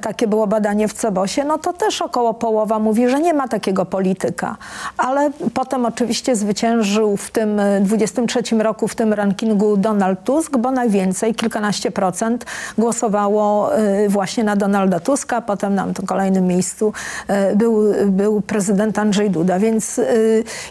Takie 0.00 0.26
było 0.26 0.46
badanie 0.46 0.88
w 0.88 0.92
Cebosie. 0.92 1.44
No 1.50 1.58
to 1.58 1.72
też 1.72 2.02
około 2.02 2.34
połowa 2.34 2.78
mówi, 2.78 3.08
że 3.08 3.20
nie 3.20 3.34
ma 3.34 3.48
takiego 3.48 3.84
polityka. 3.84 4.56
Ale 4.96 5.30
potem 5.54 5.86
oczywiście 5.86 6.36
zwyciężył 6.36 7.16
w 7.16 7.30
tym 7.30 7.60
e, 7.60 7.80
23 7.80 8.42
roku 8.58 8.88
w 8.88 8.94
tym 8.94 9.12
rankingu 9.12 9.76
Donald 9.76 10.24
Tusk, 10.24 10.56
bo 10.56 10.70
najwięcej, 10.70 11.34
kilkanaście 11.34 11.90
procent 11.90 12.44
głosowało 12.78 13.76
e, 13.76 14.08
właśnie 14.08 14.44
na 14.44 14.56
Donalda 14.56 15.00
Tuska. 15.00 15.40
Potem 15.40 15.74
na 15.74 15.86
kolejnym 16.06 16.46
miejscu 16.46 16.92
e, 17.28 17.56
był, 17.56 17.94
był 18.06 18.40
prezydent 18.40 18.98
Andrzej 18.98 19.30
Duda. 19.30 19.58
Więc 19.58 20.00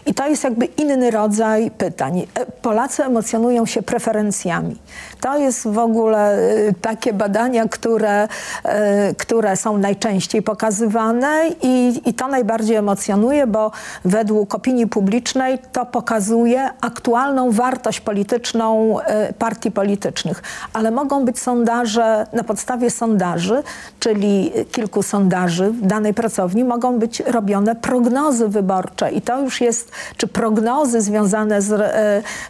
i 0.06 0.14
to 0.14 0.28
jest 0.28 0.44
jakby 0.44 0.64
inny 0.64 1.10
rodzaj 1.10 1.70
pytań. 1.70 2.26
Polacy 2.62 3.04
emocjonują 3.04 3.66
się 3.66 3.82
preferencjami. 3.82 4.76
To 5.20 5.38
jest 5.38 5.68
w 5.68 5.78
ogóle 5.78 6.34
e, 6.34 6.72
takie 6.80 7.12
badania, 7.12 7.68
które, 7.68 8.28
e, 8.64 9.14
które 9.14 9.56
są 9.56 9.78
najczęściej 9.78 10.42
pokazywane 10.42 11.40
i, 11.62 12.02
i 12.06 12.14
to 12.14 12.28
najbardziej 12.28 12.76
emocjonuje, 12.76 13.46
bo 13.46 13.70
według 14.04 14.54
opinii 14.54 14.86
publicznej 14.86 15.58
to 15.72 15.86
pokazuje 15.86 16.70
aktualną 16.80 17.50
wartość 17.50 18.00
polityczną 18.00 19.00
e, 19.00 19.32
partii 19.32 19.70
politycznych. 19.70 20.42
Ale 20.72 20.90
mogą 20.90 21.24
być 21.24 21.38
sondaże, 21.38 22.26
na 22.32 22.44
podstawie 22.44 22.90
sondaży, 22.90 23.62
czyli 23.98 24.52
kilku 24.72 25.02
sondaży 25.02 25.70
w 25.70 25.86
danej 25.86 26.14
pracowni, 26.14 26.64
mogą 26.64 26.98
być 26.98 27.20
robione 27.20 27.76
prognozy 27.76 28.48
wyborcze 28.48 29.12
i 29.12 29.22
to 29.22 29.40
już 29.40 29.60
jest, 29.60 29.92
czy 30.16 30.26
prognozy 30.26 31.00
związane 31.00 31.62
z, 31.62 31.92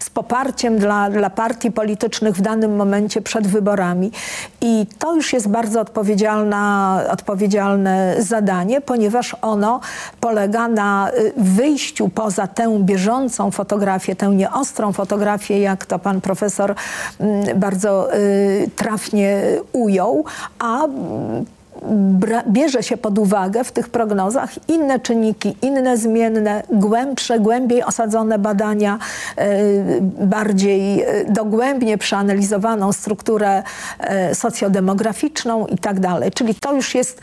z 0.00 0.10
poparciem 0.10 0.78
dla, 0.78 1.10
dla 1.10 1.30
partii 1.30 1.72
politycznych 1.72 2.36
w 2.36 2.40
danym 2.60 2.76
momencie 2.76 3.22
przed 3.22 3.46
wyborami. 3.46 4.10
I 4.60 4.86
to 4.98 5.14
już 5.14 5.32
jest 5.32 5.48
bardzo 5.48 5.80
odpowiedzialna, 5.80 7.02
odpowiedzialne 7.10 8.16
zadanie, 8.18 8.80
ponieważ 8.80 9.36
ono 9.42 9.80
polega 10.20 10.68
na 10.68 11.10
y, 11.10 11.32
wyjściu 11.36 12.08
poza 12.08 12.46
tę 12.46 12.78
bieżącą 12.80 13.50
fotografię, 13.50 14.16
tę 14.16 14.28
nieostrą 14.28 14.92
fotografię, 14.92 15.60
jak 15.60 15.86
to 15.86 15.98
pan 15.98 16.20
profesor 16.20 16.74
mm, 17.20 17.60
bardzo 17.60 18.14
y, 18.14 18.70
trafnie 18.76 19.42
ujął, 19.72 20.24
a 20.58 20.86
bierze 22.48 22.82
się 22.82 22.96
pod 22.96 23.18
uwagę 23.18 23.64
w 23.64 23.72
tych 23.72 23.88
prognozach 23.88 24.68
inne 24.68 25.00
czynniki, 25.00 25.56
inne 25.62 25.96
zmienne, 25.96 26.62
głębsze, 26.72 27.40
głębiej 27.40 27.82
osadzone 27.82 28.38
badania, 28.38 28.98
e, 29.36 29.48
bardziej 30.26 31.02
e, 31.02 31.24
dogłębnie 31.24 31.98
przeanalizowaną 31.98 32.92
strukturę 32.92 33.62
e, 33.98 34.34
socjodemograficzną 34.34 35.66
i 35.66 35.78
tak 35.78 36.00
dalej. 36.00 36.30
Czyli 36.30 36.54
to 36.54 36.74
już 36.74 36.94
jest 36.94 37.20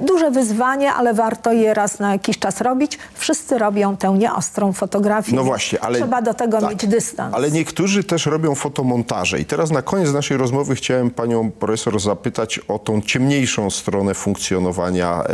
duże 0.00 0.30
wyzwanie, 0.30 0.92
ale 0.92 1.14
warto 1.14 1.52
je 1.52 1.74
raz 1.74 1.98
na 1.98 2.12
jakiś 2.12 2.38
czas 2.38 2.60
robić. 2.60 2.98
Wszyscy 3.14 3.58
robią 3.58 3.96
tę 3.96 4.10
nieostrą 4.10 4.72
fotografię. 4.72 5.36
No 5.36 5.44
właśnie, 5.44 5.80
ale... 5.80 5.98
Trzeba 5.98 6.22
do 6.22 6.34
tego 6.34 6.60
tak, 6.60 6.70
mieć 6.70 6.86
dystans. 6.86 7.34
Ale 7.34 7.50
niektórzy 7.50 8.04
też 8.04 8.26
robią 8.26 8.54
fotomontaże. 8.54 9.40
I 9.40 9.44
teraz 9.44 9.70
na 9.70 9.82
koniec 9.82 10.12
naszej 10.12 10.36
rozmowy 10.36 10.74
chciałem 10.74 11.10
panią 11.10 11.50
profesor 11.50 12.00
zapytać 12.00 12.58
o 12.68 12.78
tą 12.78 13.00
ciemniejszą 13.00 13.70
stronę 13.70 13.95
funkcjonowania 14.14 15.24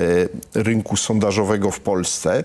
e, 0.54 0.62
rynku 0.62 0.96
sondażowego 0.96 1.70
w 1.70 1.80
Polsce. 1.80 2.44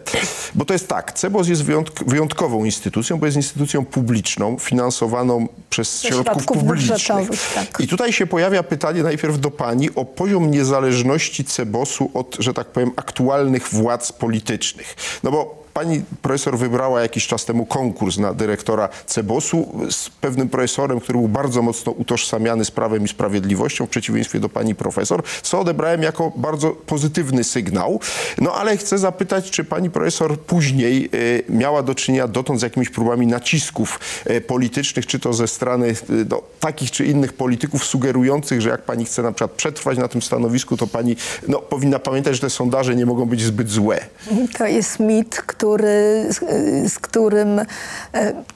Bo 0.56 0.66
to 0.66 0.74
jest 0.74 0.88
tak, 0.88 1.14
CEBOS 1.14 1.48
jest 1.48 1.64
wyjątk 1.64 2.04
wyjątkową 2.04 2.66
instytucją, 2.66 3.18
bo 3.18 3.26
jest 3.26 3.36
instytucją 3.38 3.86
publiczną, 3.86 4.58
finansowaną 4.60 5.48
przez 5.70 6.02
Ze 6.02 6.08
środków 6.08 6.34
środków 6.34 6.58
publicznych. 6.58 7.30
tak. 7.56 7.80
I 7.80 7.88
tutaj 7.88 8.14
się 8.14 8.28
pojawia 8.28 8.64
pytanie 8.64 9.04
najpierw 9.04 9.40
do 9.40 9.52
pani 9.52 9.90
o 9.96 10.06
poziom 10.06 10.52
niezależności 10.52 11.46
CEBOS-u 11.46 12.12
od, 12.14 12.38
że 12.40 12.54
tak 12.54 12.68
powiem, 12.68 12.92
aktualnych 12.96 13.70
władz 13.70 14.12
politycznych. 14.12 14.96
No 15.24 15.32
bo 15.32 15.67
pani 15.78 16.02
profesor 16.22 16.58
wybrała 16.58 17.02
jakiś 17.02 17.28
czas 17.28 17.46
temu 17.46 17.66
konkurs 17.66 18.18
na 18.18 18.34
dyrektora 18.34 18.90
CEBOS-u 19.06 19.80
z 19.90 20.10
pewnym 20.10 20.50
profesorem, 20.50 21.00
który 21.00 21.20
był 21.20 21.28
bardzo 21.28 21.62
mocno 21.62 21.92
utożsamiany 21.92 22.66
z 22.66 22.72
Prawem 22.72 23.06
i 23.06 23.08
Sprawiedliwością, 23.08 23.86
w 23.86 23.90
przeciwieństwie 23.90 24.40
do 24.40 24.50
pani 24.50 24.76
profesor, 24.76 25.24
co 25.42 25.60
odebrałem 25.60 26.04
jako 26.04 26.32
bardzo 26.36 26.72
pozytywny 26.72 27.44
sygnał. 27.44 28.00
No 28.38 28.54
ale 28.54 28.78
chcę 28.78 28.98
zapytać, 28.98 29.52
czy 29.52 29.64
pani 29.64 29.90
profesor 29.90 30.40
później 30.40 31.10
y, 31.14 31.44
miała 31.50 31.84
do 31.84 31.96
czynienia 31.96 32.28
dotąd 32.28 32.60
z 32.60 32.64
jakimiś 32.64 32.90
próbami 32.90 33.28
nacisków 33.28 34.00
y, 34.30 34.42
politycznych, 34.42 35.06
czy 35.06 35.20
to 35.20 35.34
ze 35.34 35.48
strony 35.48 35.88
y, 35.88 35.96
no, 36.30 36.42
takich 36.60 36.92
czy 36.92 37.06
innych 37.06 37.34
polityków 37.34 37.86
sugerujących, 37.86 38.62
że 38.62 38.70
jak 38.70 38.82
pani 38.82 39.06
chce 39.06 39.22
na 39.22 39.32
przykład 39.32 39.52
przetrwać 39.52 39.98
na 39.98 40.08
tym 40.08 40.22
stanowisku, 40.22 40.78
to 40.78 40.88
pani 40.88 41.16
no, 41.48 41.60
powinna 41.60 42.00
pamiętać, 42.00 42.36
że 42.36 42.42
te 42.42 42.50
sondaże 42.50 42.96
nie 42.96 43.06
mogą 43.06 43.26
być 43.26 43.42
zbyt 43.42 43.70
złe. 43.70 44.00
To 44.58 44.66
jest 44.66 45.00
mit, 45.00 45.36
który, 45.36 45.67
z, 45.78 46.40
z 46.94 47.00
którym 47.00 47.60
e, 47.60 47.66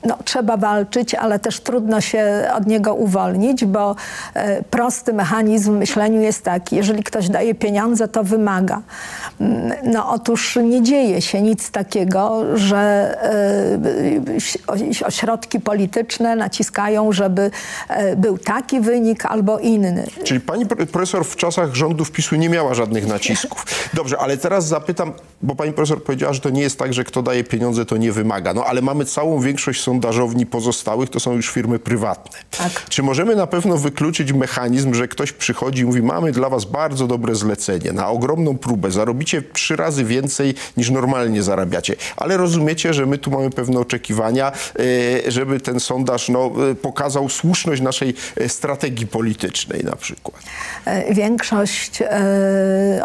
no, 0.06 0.18
trzeba 0.26 0.58
walczyć, 0.58 1.16
ale 1.16 1.40
też 1.40 1.60
trudno 1.60 2.02
się 2.02 2.50
od 2.56 2.68
niego 2.68 2.94
uwolnić, 2.94 3.66
bo 3.66 3.96
e, 4.34 4.64
prosty 4.64 5.14
mechanizm 5.14 5.78
myśleniu 5.78 6.22
jest 6.22 6.44
taki, 6.44 6.76
jeżeli 6.76 7.04
ktoś 7.04 7.30
daje 7.30 7.56
pieniądze, 7.56 8.08
to 8.08 8.24
wymaga. 8.24 8.82
Mm, 9.42 9.72
No 9.84 10.10
otóż 10.14 10.56
nie 10.64 10.82
dzieje 10.84 11.22
się 11.22 11.42
nic 11.42 11.72
takiego, 11.72 12.44
że 12.58 12.78
e, 13.24 14.72
oś- 14.72 15.04
ośrodki 15.04 15.60
polityczne 15.60 16.36
naciskają, 16.36 17.12
żeby 17.12 17.52
był 18.18 18.38
taki 18.38 18.80
wynik 18.80 19.26
albo 19.26 19.60
inny. 19.60 20.08
Czyli 20.24 20.40
pani 20.40 20.66
pro- 20.66 20.86
profesor 20.86 21.26
w 21.26 21.36
czasach 21.36 21.74
rządów 21.76 22.12
PiSu 22.12 22.36
nie 22.36 22.50
miała 22.50 22.74
żadnych 22.74 23.08
nacisków. 23.08 23.66
Dobrze, 23.94 24.18
ale 24.18 24.38
teraz 24.38 24.68
zapytam, 24.68 25.14
bo 25.42 25.56
pani 25.56 25.74
profesor 25.74 26.04
powiedziała, 26.04 26.34
że 26.34 26.42
to 26.42 26.50
nie 26.50 26.62
jest 26.62 26.80
tak, 26.80 26.94
że 26.94 27.01
kto 27.04 27.22
daje 27.22 27.44
pieniądze, 27.44 27.86
to 27.86 27.98
nie 27.98 28.12
wymaga. 28.12 28.54
No 28.54 28.66
ale 28.66 28.82
mamy 28.82 29.06
całą 29.06 29.40
większość 29.40 29.82
sondażowni 29.82 30.46
pozostałych, 30.46 31.10
to 31.10 31.20
są 31.20 31.34
już 31.34 31.50
firmy 31.50 31.80
prywatne. 31.80 32.40
Tak. 32.58 32.86
Czy 32.90 33.04
możemy 33.04 33.36
na 33.36 33.48
pewno 33.48 33.78
wykluczyć 33.78 34.34
mechanizm, 34.34 34.94
że 34.94 35.08
ktoś 35.08 35.32
przychodzi 35.32 35.82
i 35.82 35.86
mówi, 35.86 36.02
mamy 36.02 36.32
dla 36.32 36.50
was 36.50 36.66
bardzo 36.66 37.08
dobre 37.08 37.36
zlecenie, 37.36 37.92
na 37.92 38.10
ogromną 38.10 38.58
próbę, 38.58 38.92
zarobicie 38.92 39.42
trzy 39.54 39.76
razy 39.76 40.06
więcej 40.06 40.54
niż 40.78 40.90
normalnie 40.90 41.44
zarabiacie, 41.44 41.96
ale 42.18 42.38
rozumiecie, 42.38 42.94
że 42.94 43.06
my 43.06 43.18
tu 43.18 43.32
mamy 43.32 43.50
pewne 43.50 43.80
oczekiwania, 43.80 44.52
e, 44.52 45.32
żeby 45.32 45.60
ten 45.60 45.80
sondaż 45.80 46.30
no, 46.30 46.52
e, 46.72 46.76
pokazał 46.76 47.30
słuszność 47.30 47.82
naszej 47.82 48.14
e, 48.38 48.50
strategii 48.50 49.08
politycznej 49.08 49.84
na 49.84 49.96
przykład. 49.96 50.44
Większość 51.12 52.04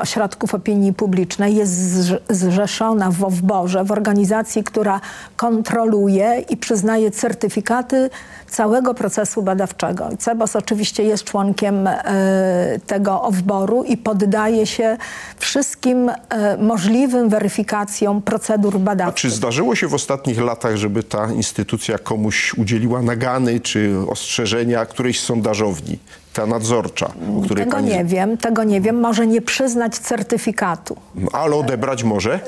ośrodków 0.00 0.54
opinii 0.54 0.92
publicznej 0.92 1.54
jest 1.54 1.72
zrze- 1.72 2.18
zrzeszona 2.30 3.10
w 3.10 3.14
WOWBORze, 3.14 3.75
w 3.84 3.92
organizacji, 3.92 4.64
która 4.64 5.00
kontroluje 5.36 6.44
i 6.48 6.56
przyznaje 6.56 7.10
certyfikaty 7.10 8.10
całego 8.50 8.94
procesu 8.94 9.42
badawczego. 9.42 10.10
I 10.10 10.16
CEBOS 10.16 10.56
oczywiście 10.56 11.02
jest 11.02 11.24
członkiem 11.24 11.86
e, 11.86 12.78
tego 12.86 13.22
OWBOR-u 13.22 13.84
i 13.84 13.96
poddaje 13.96 14.66
się 14.66 14.96
wszystkim 15.38 16.08
e, 16.08 16.56
możliwym 16.56 17.28
weryfikacjom 17.28 18.22
procedur 18.22 18.76
A 18.76 18.78
badawczych. 18.78 19.30
czy 19.30 19.36
zdarzyło 19.36 19.74
się 19.74 19.88
w 19.88 19.94
ostatnich 19.94 20.40
latach, 20.40 20.76
żeby 20.76 21.02
ta 21.02 21.32
instytucja 21.32 21.98
komuś 21.98 22.54
udzieliła 22.54 23.02
nagany 23.02 23.60
czy 23.60 23.94
ostrzeżenia 24.08 24.86
którejś 24.86 25.20
sondażowni, 25.20 25.98
ta 26.32 26.46
nadzorcza, 26.46 27.06
o 27.38 27.42
której 27.44 27.64
Tego 27.64 27.76
pani... 27.76 27.88
nie 27.88 28.04
wiem, 28.04 28.36
tego 28.36 28.64
nie 28.64 28.80
wiem. 28.80 29.00
Może 29.00 29.26
nie 29.26 29.42
przyznać 29.42 29.98
certyfikatu. 29.98 30.96
Ale 31.32 31.56
odebrać 31.56 32.04
może? 32.04 32.40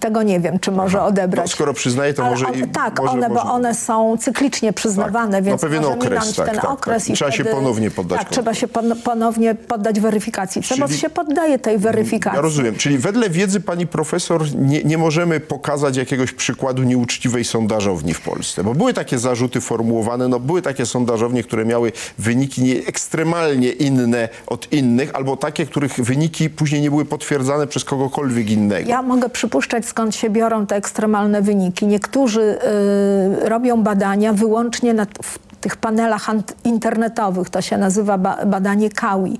Tego 0.00 0.22
nie 0.22 0.40
wiem, 0.40 0.58
czy 0.58 0.70
może 0.72 1.02
odebrać. 1.02 1.46
No, 1.46 1.52
skoro 1.52 1.74
przyznaje, 1.74 2.14
to 2.14 2.22
Ale 2.22 2.30
może 2.30 2.46
i- 2.54 2.68
Tak, 2.68 2.98
może 3.00 3.12
one, 3.12 3.28
bo 3.28 3.34
można. 3.34 3.52
one 3.52 3.74
są 3.74 4.16
cyklicznie 4.20 4.72
przyznawane, 4.72 5.12
Tak, 5.12 5.30
na 5.32 5.42
więc 5.42 5.60
pewien 5.60 5.82
może 5.82 5.94
okres, 5.94 6.34
tak, 6.34 6.46
ten 6.46 6.56
tak, 6.56 6.64
okres 6.70 7.02
tak. 7.04 7.10
I 7.10 7.12
trzeba 7.16 7.30
się 7.30 7.44
wtedy, 7.44 7.56
ponownie 7.56 7.90
poddać 7.90 8.18
Tak, 8.18 8.28
trzeba 8.30 8.54
się 8.54 8.68
pon 8.68 8.96
ponownie 9.04 9.54
poddać 9.54 10.00
weryfikacji. 10.00 10.62
CEBOS 10.62 10.88
Czyli- 10.90 11.00
się 11.00 11.10
poddaje 11.10 11.58
tej 11.58 11.78
weryfikacji. 11.78 12.36
Ja 12.36 12.42
rozumiem. 12.42 12.74
Czyli 12.76 12.98
wedle 12.98 13.30
wiedzy 13.30 13.60
pani 13.60 13.86
profesor 13.86 14.54
nie, 14.54 14.84
nie 14.84 14.98
możemy 14.98 15.40
pokazać 15.40 15.96
jakiegoś 15.96 16.32
przykładu 16.32 16.82
nieuczciwej 16.82 17.44
sondażowni 17.44 18.14
w 18.14 18.20
Polsce, 18.20 18.64
bo 18.64 18.74
były 18.74 18.94
takie 18.94 19.18
zarzuty 19.18 19.60
formułowane, 19.60 20.28
no 20.28 20.40
były 20.40 20.62
takie 20.62 20.86
sondażownie, 20.86 21.42
które 21.42 21.64
miały 21.64 21.92
wyniki 22.18 22.62
nie, 22.62 22.74
ekstremalnie 22.86 23.68
inne 23.70 24.28
od 24.46 24.72
innych, 24.72 25.14
albo 25.14 25.36
takie, 25.36 25.66
których 25.66 25.94
wyniki 25.94 26.50
później 26.50 26.80
nie 26.80 26.90
były 26.90 27.04
potwierdzane 27.04 27.66
przez 27.66 27.84
kogokolwiek 27.84 28.50
innego. 28.50 28.90
Ja 28.90 29.02
mogę 29.02 29.28
przypuszczać, 29.28 29.85
skąd 29.86 30.14
się 30.14 30.30
biorą 30.30 30.66
te 30.66 30.76
ekstremalne 30.76 31.42
wyniki. 31.42 31.86
Niektórzy 31.86 32.58
y, 33.44 33.48
robią 33.48 33.82
badania 33.82 34.32
wyłącznie 34.32 34.94
na, 34.94 35.06
w 35.22 35.38
tych 35.60 35.76
panelach 35.76 36.26
internetowych. 36.64 37.50
To 37.50 37.62
się 37.62 37.78
nazywa 37.78 38.18
ba 38.18 38.38
badanie 38.46 38.90
KAWI. 38.90 39.38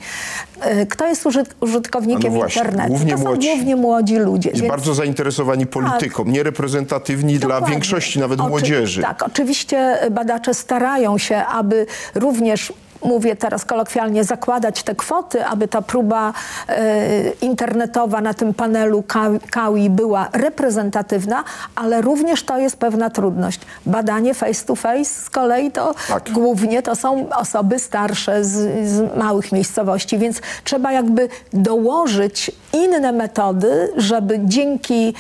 Y, 0.83 0.87
kto 0.87 1.07
jest 1.07 1.27
użyt 1.27 1.55
użytkownikiem 1.61 2.33
A 2.33 2.35
no 2.35 2.41
właśnie, 2.41 2.63
internetu? 2.63 2.89
głównie 2.89 3.13
to 3.13 3.19
są 3.19 3.25
młodzi. 3.25 3.49
głównie 3.49 3.77
młodzi 3.77 4.17
ludzie. 4.17 4.51
Więc- 4.53 4.69
bardzo 4.69 4.95
zainteresowani 4.95 5.67
polityką, 5.67 6.25
niereprezentatywni 6.25 7.39
dla 7.39 7.61
większości 7.61 8.19
nawet 8.21 8.41
Oczy- 8.41 8.49
młodzieży. 8.49 9.03
Tak, 9.03 9.23
oczywiście 9.23 9.99
badacze 10.11 10.55
starają 10.55 11.19
się, 11.19 11.37
aby 11.37 11.87
również 12.15 12.73
mówię 13.05 13.37
teraz 13.37 13.65
kolokwialnie, 13.65 14.25
zakładać 14.25 14.83
te 14.83 14.95
kwoty, 14.95 15.45
aby 15.47 15.69
ta 15.69 15.83
próba 15.83 16.33
e, 16.69 17.31
internetowa 17.31 18.21
na 18.21 18.35
tym 18.35 18.55
panelu 18.55 19.03
Ka- 19.03 19.31
KAUI 19.51 19.91
była 19.91 20.29
reprezentatywna, 20.33 21.45
ale 21.75 22.01
również 22.01 22.43
to 22.43 22.59
jest 22.59 22.77
pewna 22.77 23.11
trudność. 23.11 23.61
Badanie 23.87 24.35
face 24.35 24.67
to 24.67 24.77
face 24.77 25.05
z 25.05 25.31
kolei 25.31 25.71
to 25.71 25.95
Tak. 26.09 26.31
głównie 26.33 26.83
to 26.83 26.97
są 26.97 27.29
osoby 27.37 27.79
starsze 27.79 28.45
z, 28.45 28.89
z 28.89 29.17
małych 29.17 29.53
miejscowości, 29.53 30.19
więc 30.19 30.41
trzeba 30.65 30.93
jakby 30.93 31.29
dołożyć 31.53 32.51
inne 32.73 33.13
metody, 33.13 33.93
żeby 33.97 34.41
dzięki 34.45 35.15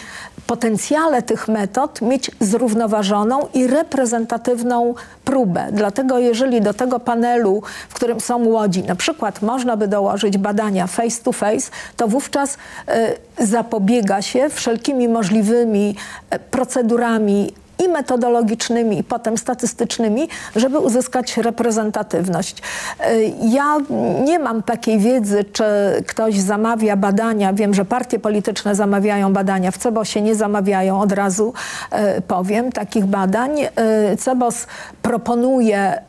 potencjale 0.47 1.23
tych 1.23 1.49
metod 1.49 2.03
mieć 2.03 2.31
zrównoważoną 2.41 3.49
i 3.55 3.67
reprezentatywną 3.67 4.95
próbę. 5.25 5.69
Dlatego 5.73 6.19
jeżeli 6.19 6.61
do 6.61 6.75
tego 6.75 7.01
panelu, 7.01 7.63
w 7.89 7.95
którym 7.95 8.21
są 8.21 8.45
łodzi, 8.45 8.83
na 8.83 8.95
przykład 8.95 9.43
można 9.43 9.77
by 9.77 9.89
dołożyć 9.89 10.39
badania 10.39 10.87
face 10.87 11.23
to 11.23 11.33
face, 11.33 11.71
to 11.97 12.09
wówczas 12.09 12.59
e, 12.89 13.13
zapobiega 13.39 14.23
się 14.23 14.49
wszelkimi 14.49 15.09
możliwymi 15.09 15.97
e, 16.31 16.39
procedurami 16.39 17.53
i 17.85 17.89
metodologicznymi, 17.89 18.99
i 18.99 19.05
potem 19.05 19.39
statystycznymi, 19.39 20.29
żeby 20.57 20.79
uzyskać 20.79 21.37
reprezentatywność. 21.37 22.63
E, 23.01 23.23
Ja 23.43 23.77
nie 24.25 24.39
mam 24.39 24.63
takiej 24.63 24.99
wiedzy, 24.99 25.45
czy 25.53 25.65
ktoś 26.07 26.41
zamawia 26.41 26.97
badania. 26.97 27.53
Wiem, 27.53 27.75
że 27.75 27.85
partie 27.85 28.19
polityczne 28.19 28.75
zamawiają 28.75 29.33
badania. 29.33 29.71
W 29.71 29.79
CEBOSie 29.79 30.23
nie 30.23 30.35
zamawiają, 30.35 31.01
od 31.01 31.13
razu 31.13 31.53
e, 31.91 32.21
powiem, 32.21 32.73
takich 32.73 33.07
badań. 33.07 33.61
E, 33.61 34.17
CEBOS 34.17 34.67
proponuje, 35.03 36.03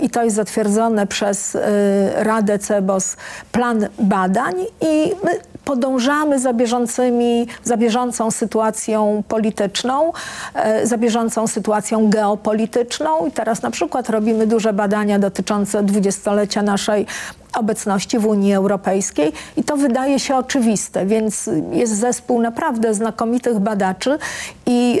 i 0.00 0.10
to 0.10 0.24
jest 0.24 0.36
zatwierdzone 0.36 1.06
przez 1.06 1.56
Radę 2.14 2.58
CEBOS, 2.58 3.16
plan 3.52 3.88
badań 3.98 4.54
i 4.80 5.12
my 5.24 5.30
podążamy 5.64 6.38
za, 6.38 6.52
bieżącymi, 6.52 7.46
za 7.64 7.76
bieżącą 7.76 8.30
sytuacją 8.30 9.22
polityczną, 9.28 10.12
e, 10.54 10.86
za 10.86 10.98
bieżącą 10.98 11.46
sytuacją 11.46 12.10
geopolityczną. 12.10 13.26
I 13.26 13.30
teraz 13.30 13.62
na 13.62 13.70
przykład 13.70 14.10
robimy 14.10 14.46
duże 14.46 14.72
badania 14.72 15.18
dotyczące 15.18 15.82
dwudziestolecia 15.82 16.62
naszej 16.62 17.06
obecności 17.56 18.18
w 18.18 18.26
Unii 18.26 18.54
Europejskiej 18.54 19.32
i 19.56 19.64
to 19.64 19.76
wydaje 19.76 20.18
się 20.18 20.36
oczywiste, 20.36 21.06
więc 21.06 21.50
jest 21.72 21.96
zespół 21.96 22.40
naprawdę 22.40 22.94
znakomitych 22.94 23.58
badaczy 23.58 24.18
i 24.66 25.00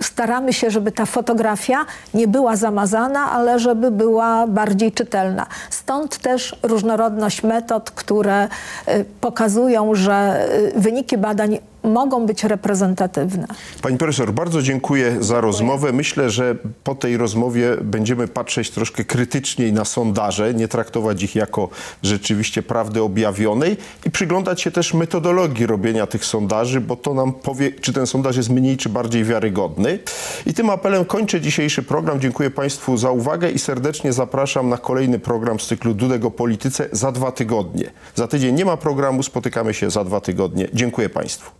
y, 0.00 0.04
staramy 0.04 0.52
się, 0.52 0.70
żeby 0.70 0.92
ta 0.92 1.06
fotografia 1.06 1.86
nie 2.14 2.28
była 2.28 2.56
zamazana, 2.56 3.30
ale 3.30 3.58
żeby 3.58 3.90
była 3.90 4.46
bardziej 4.46 4.92
czytelna. 4.92 5.46
Stąd 5.70 6.18
też 6.18 6.56
różnorodność 6.62 7.42
metod, 7.42 7.90
które 7.90 8.44
y, 8.44 9.04
pokazują, 9.20 9.94
że 9.94 10.48
y, 10.76 10.80
wyniki 10.80 11.18
badań 11.18 11.58
mogą 11.82 12.26
być 12.26 12.44
reprezentatywne. 12.44 13.46
Pani 13.82 13.98
profesor, 13.98 14.32
bardzo 14.32 14.62
dziękuję 14.62 15.16
za 15.20 15.40
rozmowę. 15.40 15.92
Myślę, 15.92 16.30
że 16.30 16.56
po 16.84 16.94
tej 16.94 17.16
rozmowie 17.16 17.76
będziemy 17.82 18.28
patrzeć 18.28 18.70
troszkę 18.70 19.04
krytyczniej 19.04 19.72
na 19.72 19.84
sondaże, 19.84 20.54
nie 20.54 20.68
traktować 20.68 21.22
ich 21.22 21.34
jako 21.34 21.68
rzeczywiście 22.02 22.62
prawdy 22.62 23.02
objawionej 23.02 23.76
i 24.06 24.10
przyglądać 24.10 24.60
się 24.60 24.70
też 24.70 24.94
metodologii 24.94 25.66
robienia 25.66 26.06
tych 26.06 26.24
sondaży, 26.24 26.80
bo 26.80 26.96
to 26.96 27.14
nam 27.14 27.32
powie, 27.32 27.72
czy 27.72 27.92
ten 27.92 28.06
sondaż 28.06 28.36
jest 28.36 28.50
mniej 28.50 28.76
czy 28.76 28.88
bardziej 28.88 29.24
wiarygodny. 29.24 29.98
I 30.46 30.54
tym 30.54 30.70
apelem 30.70 31.04
kończę 31.04 31.40
dzisiejszy 31.40 31.82
program. 31.82 32.20
Dziękuję 32.20 32.50
Państwu 32.50 32.96
za 32.96 33.10
uwagę 33.10 33.50
i 33.50 33.58
serdecznie 33.58 34.12
zapraszam 34.12 34.68
na 34.68 34.78
kolejny 34.78 35.18
program 35.18 35.60
z 35.60 35.66
cyklu 35.66 35.94
Dudek 35.94 36.24
o 36.24 36.30
Polityce 36.30 36.88
za 36.92 37.12
dwa 37.12 37.32
tygodnie. 37.32 37.90
Za 38.14 38.28
tydzień 38.28 38.54
nie 38.54 38.64
ma 38.64 38.76
programu, 38.76 39.22
spotykamy 39.22 39.74
się 39.74 39.90
za 39.90 40.04
dwa 40.04 40.20
tygodnie. 40.20 40.68
Dziękuję 40.72 41.08
Państwu. 41.08 41.50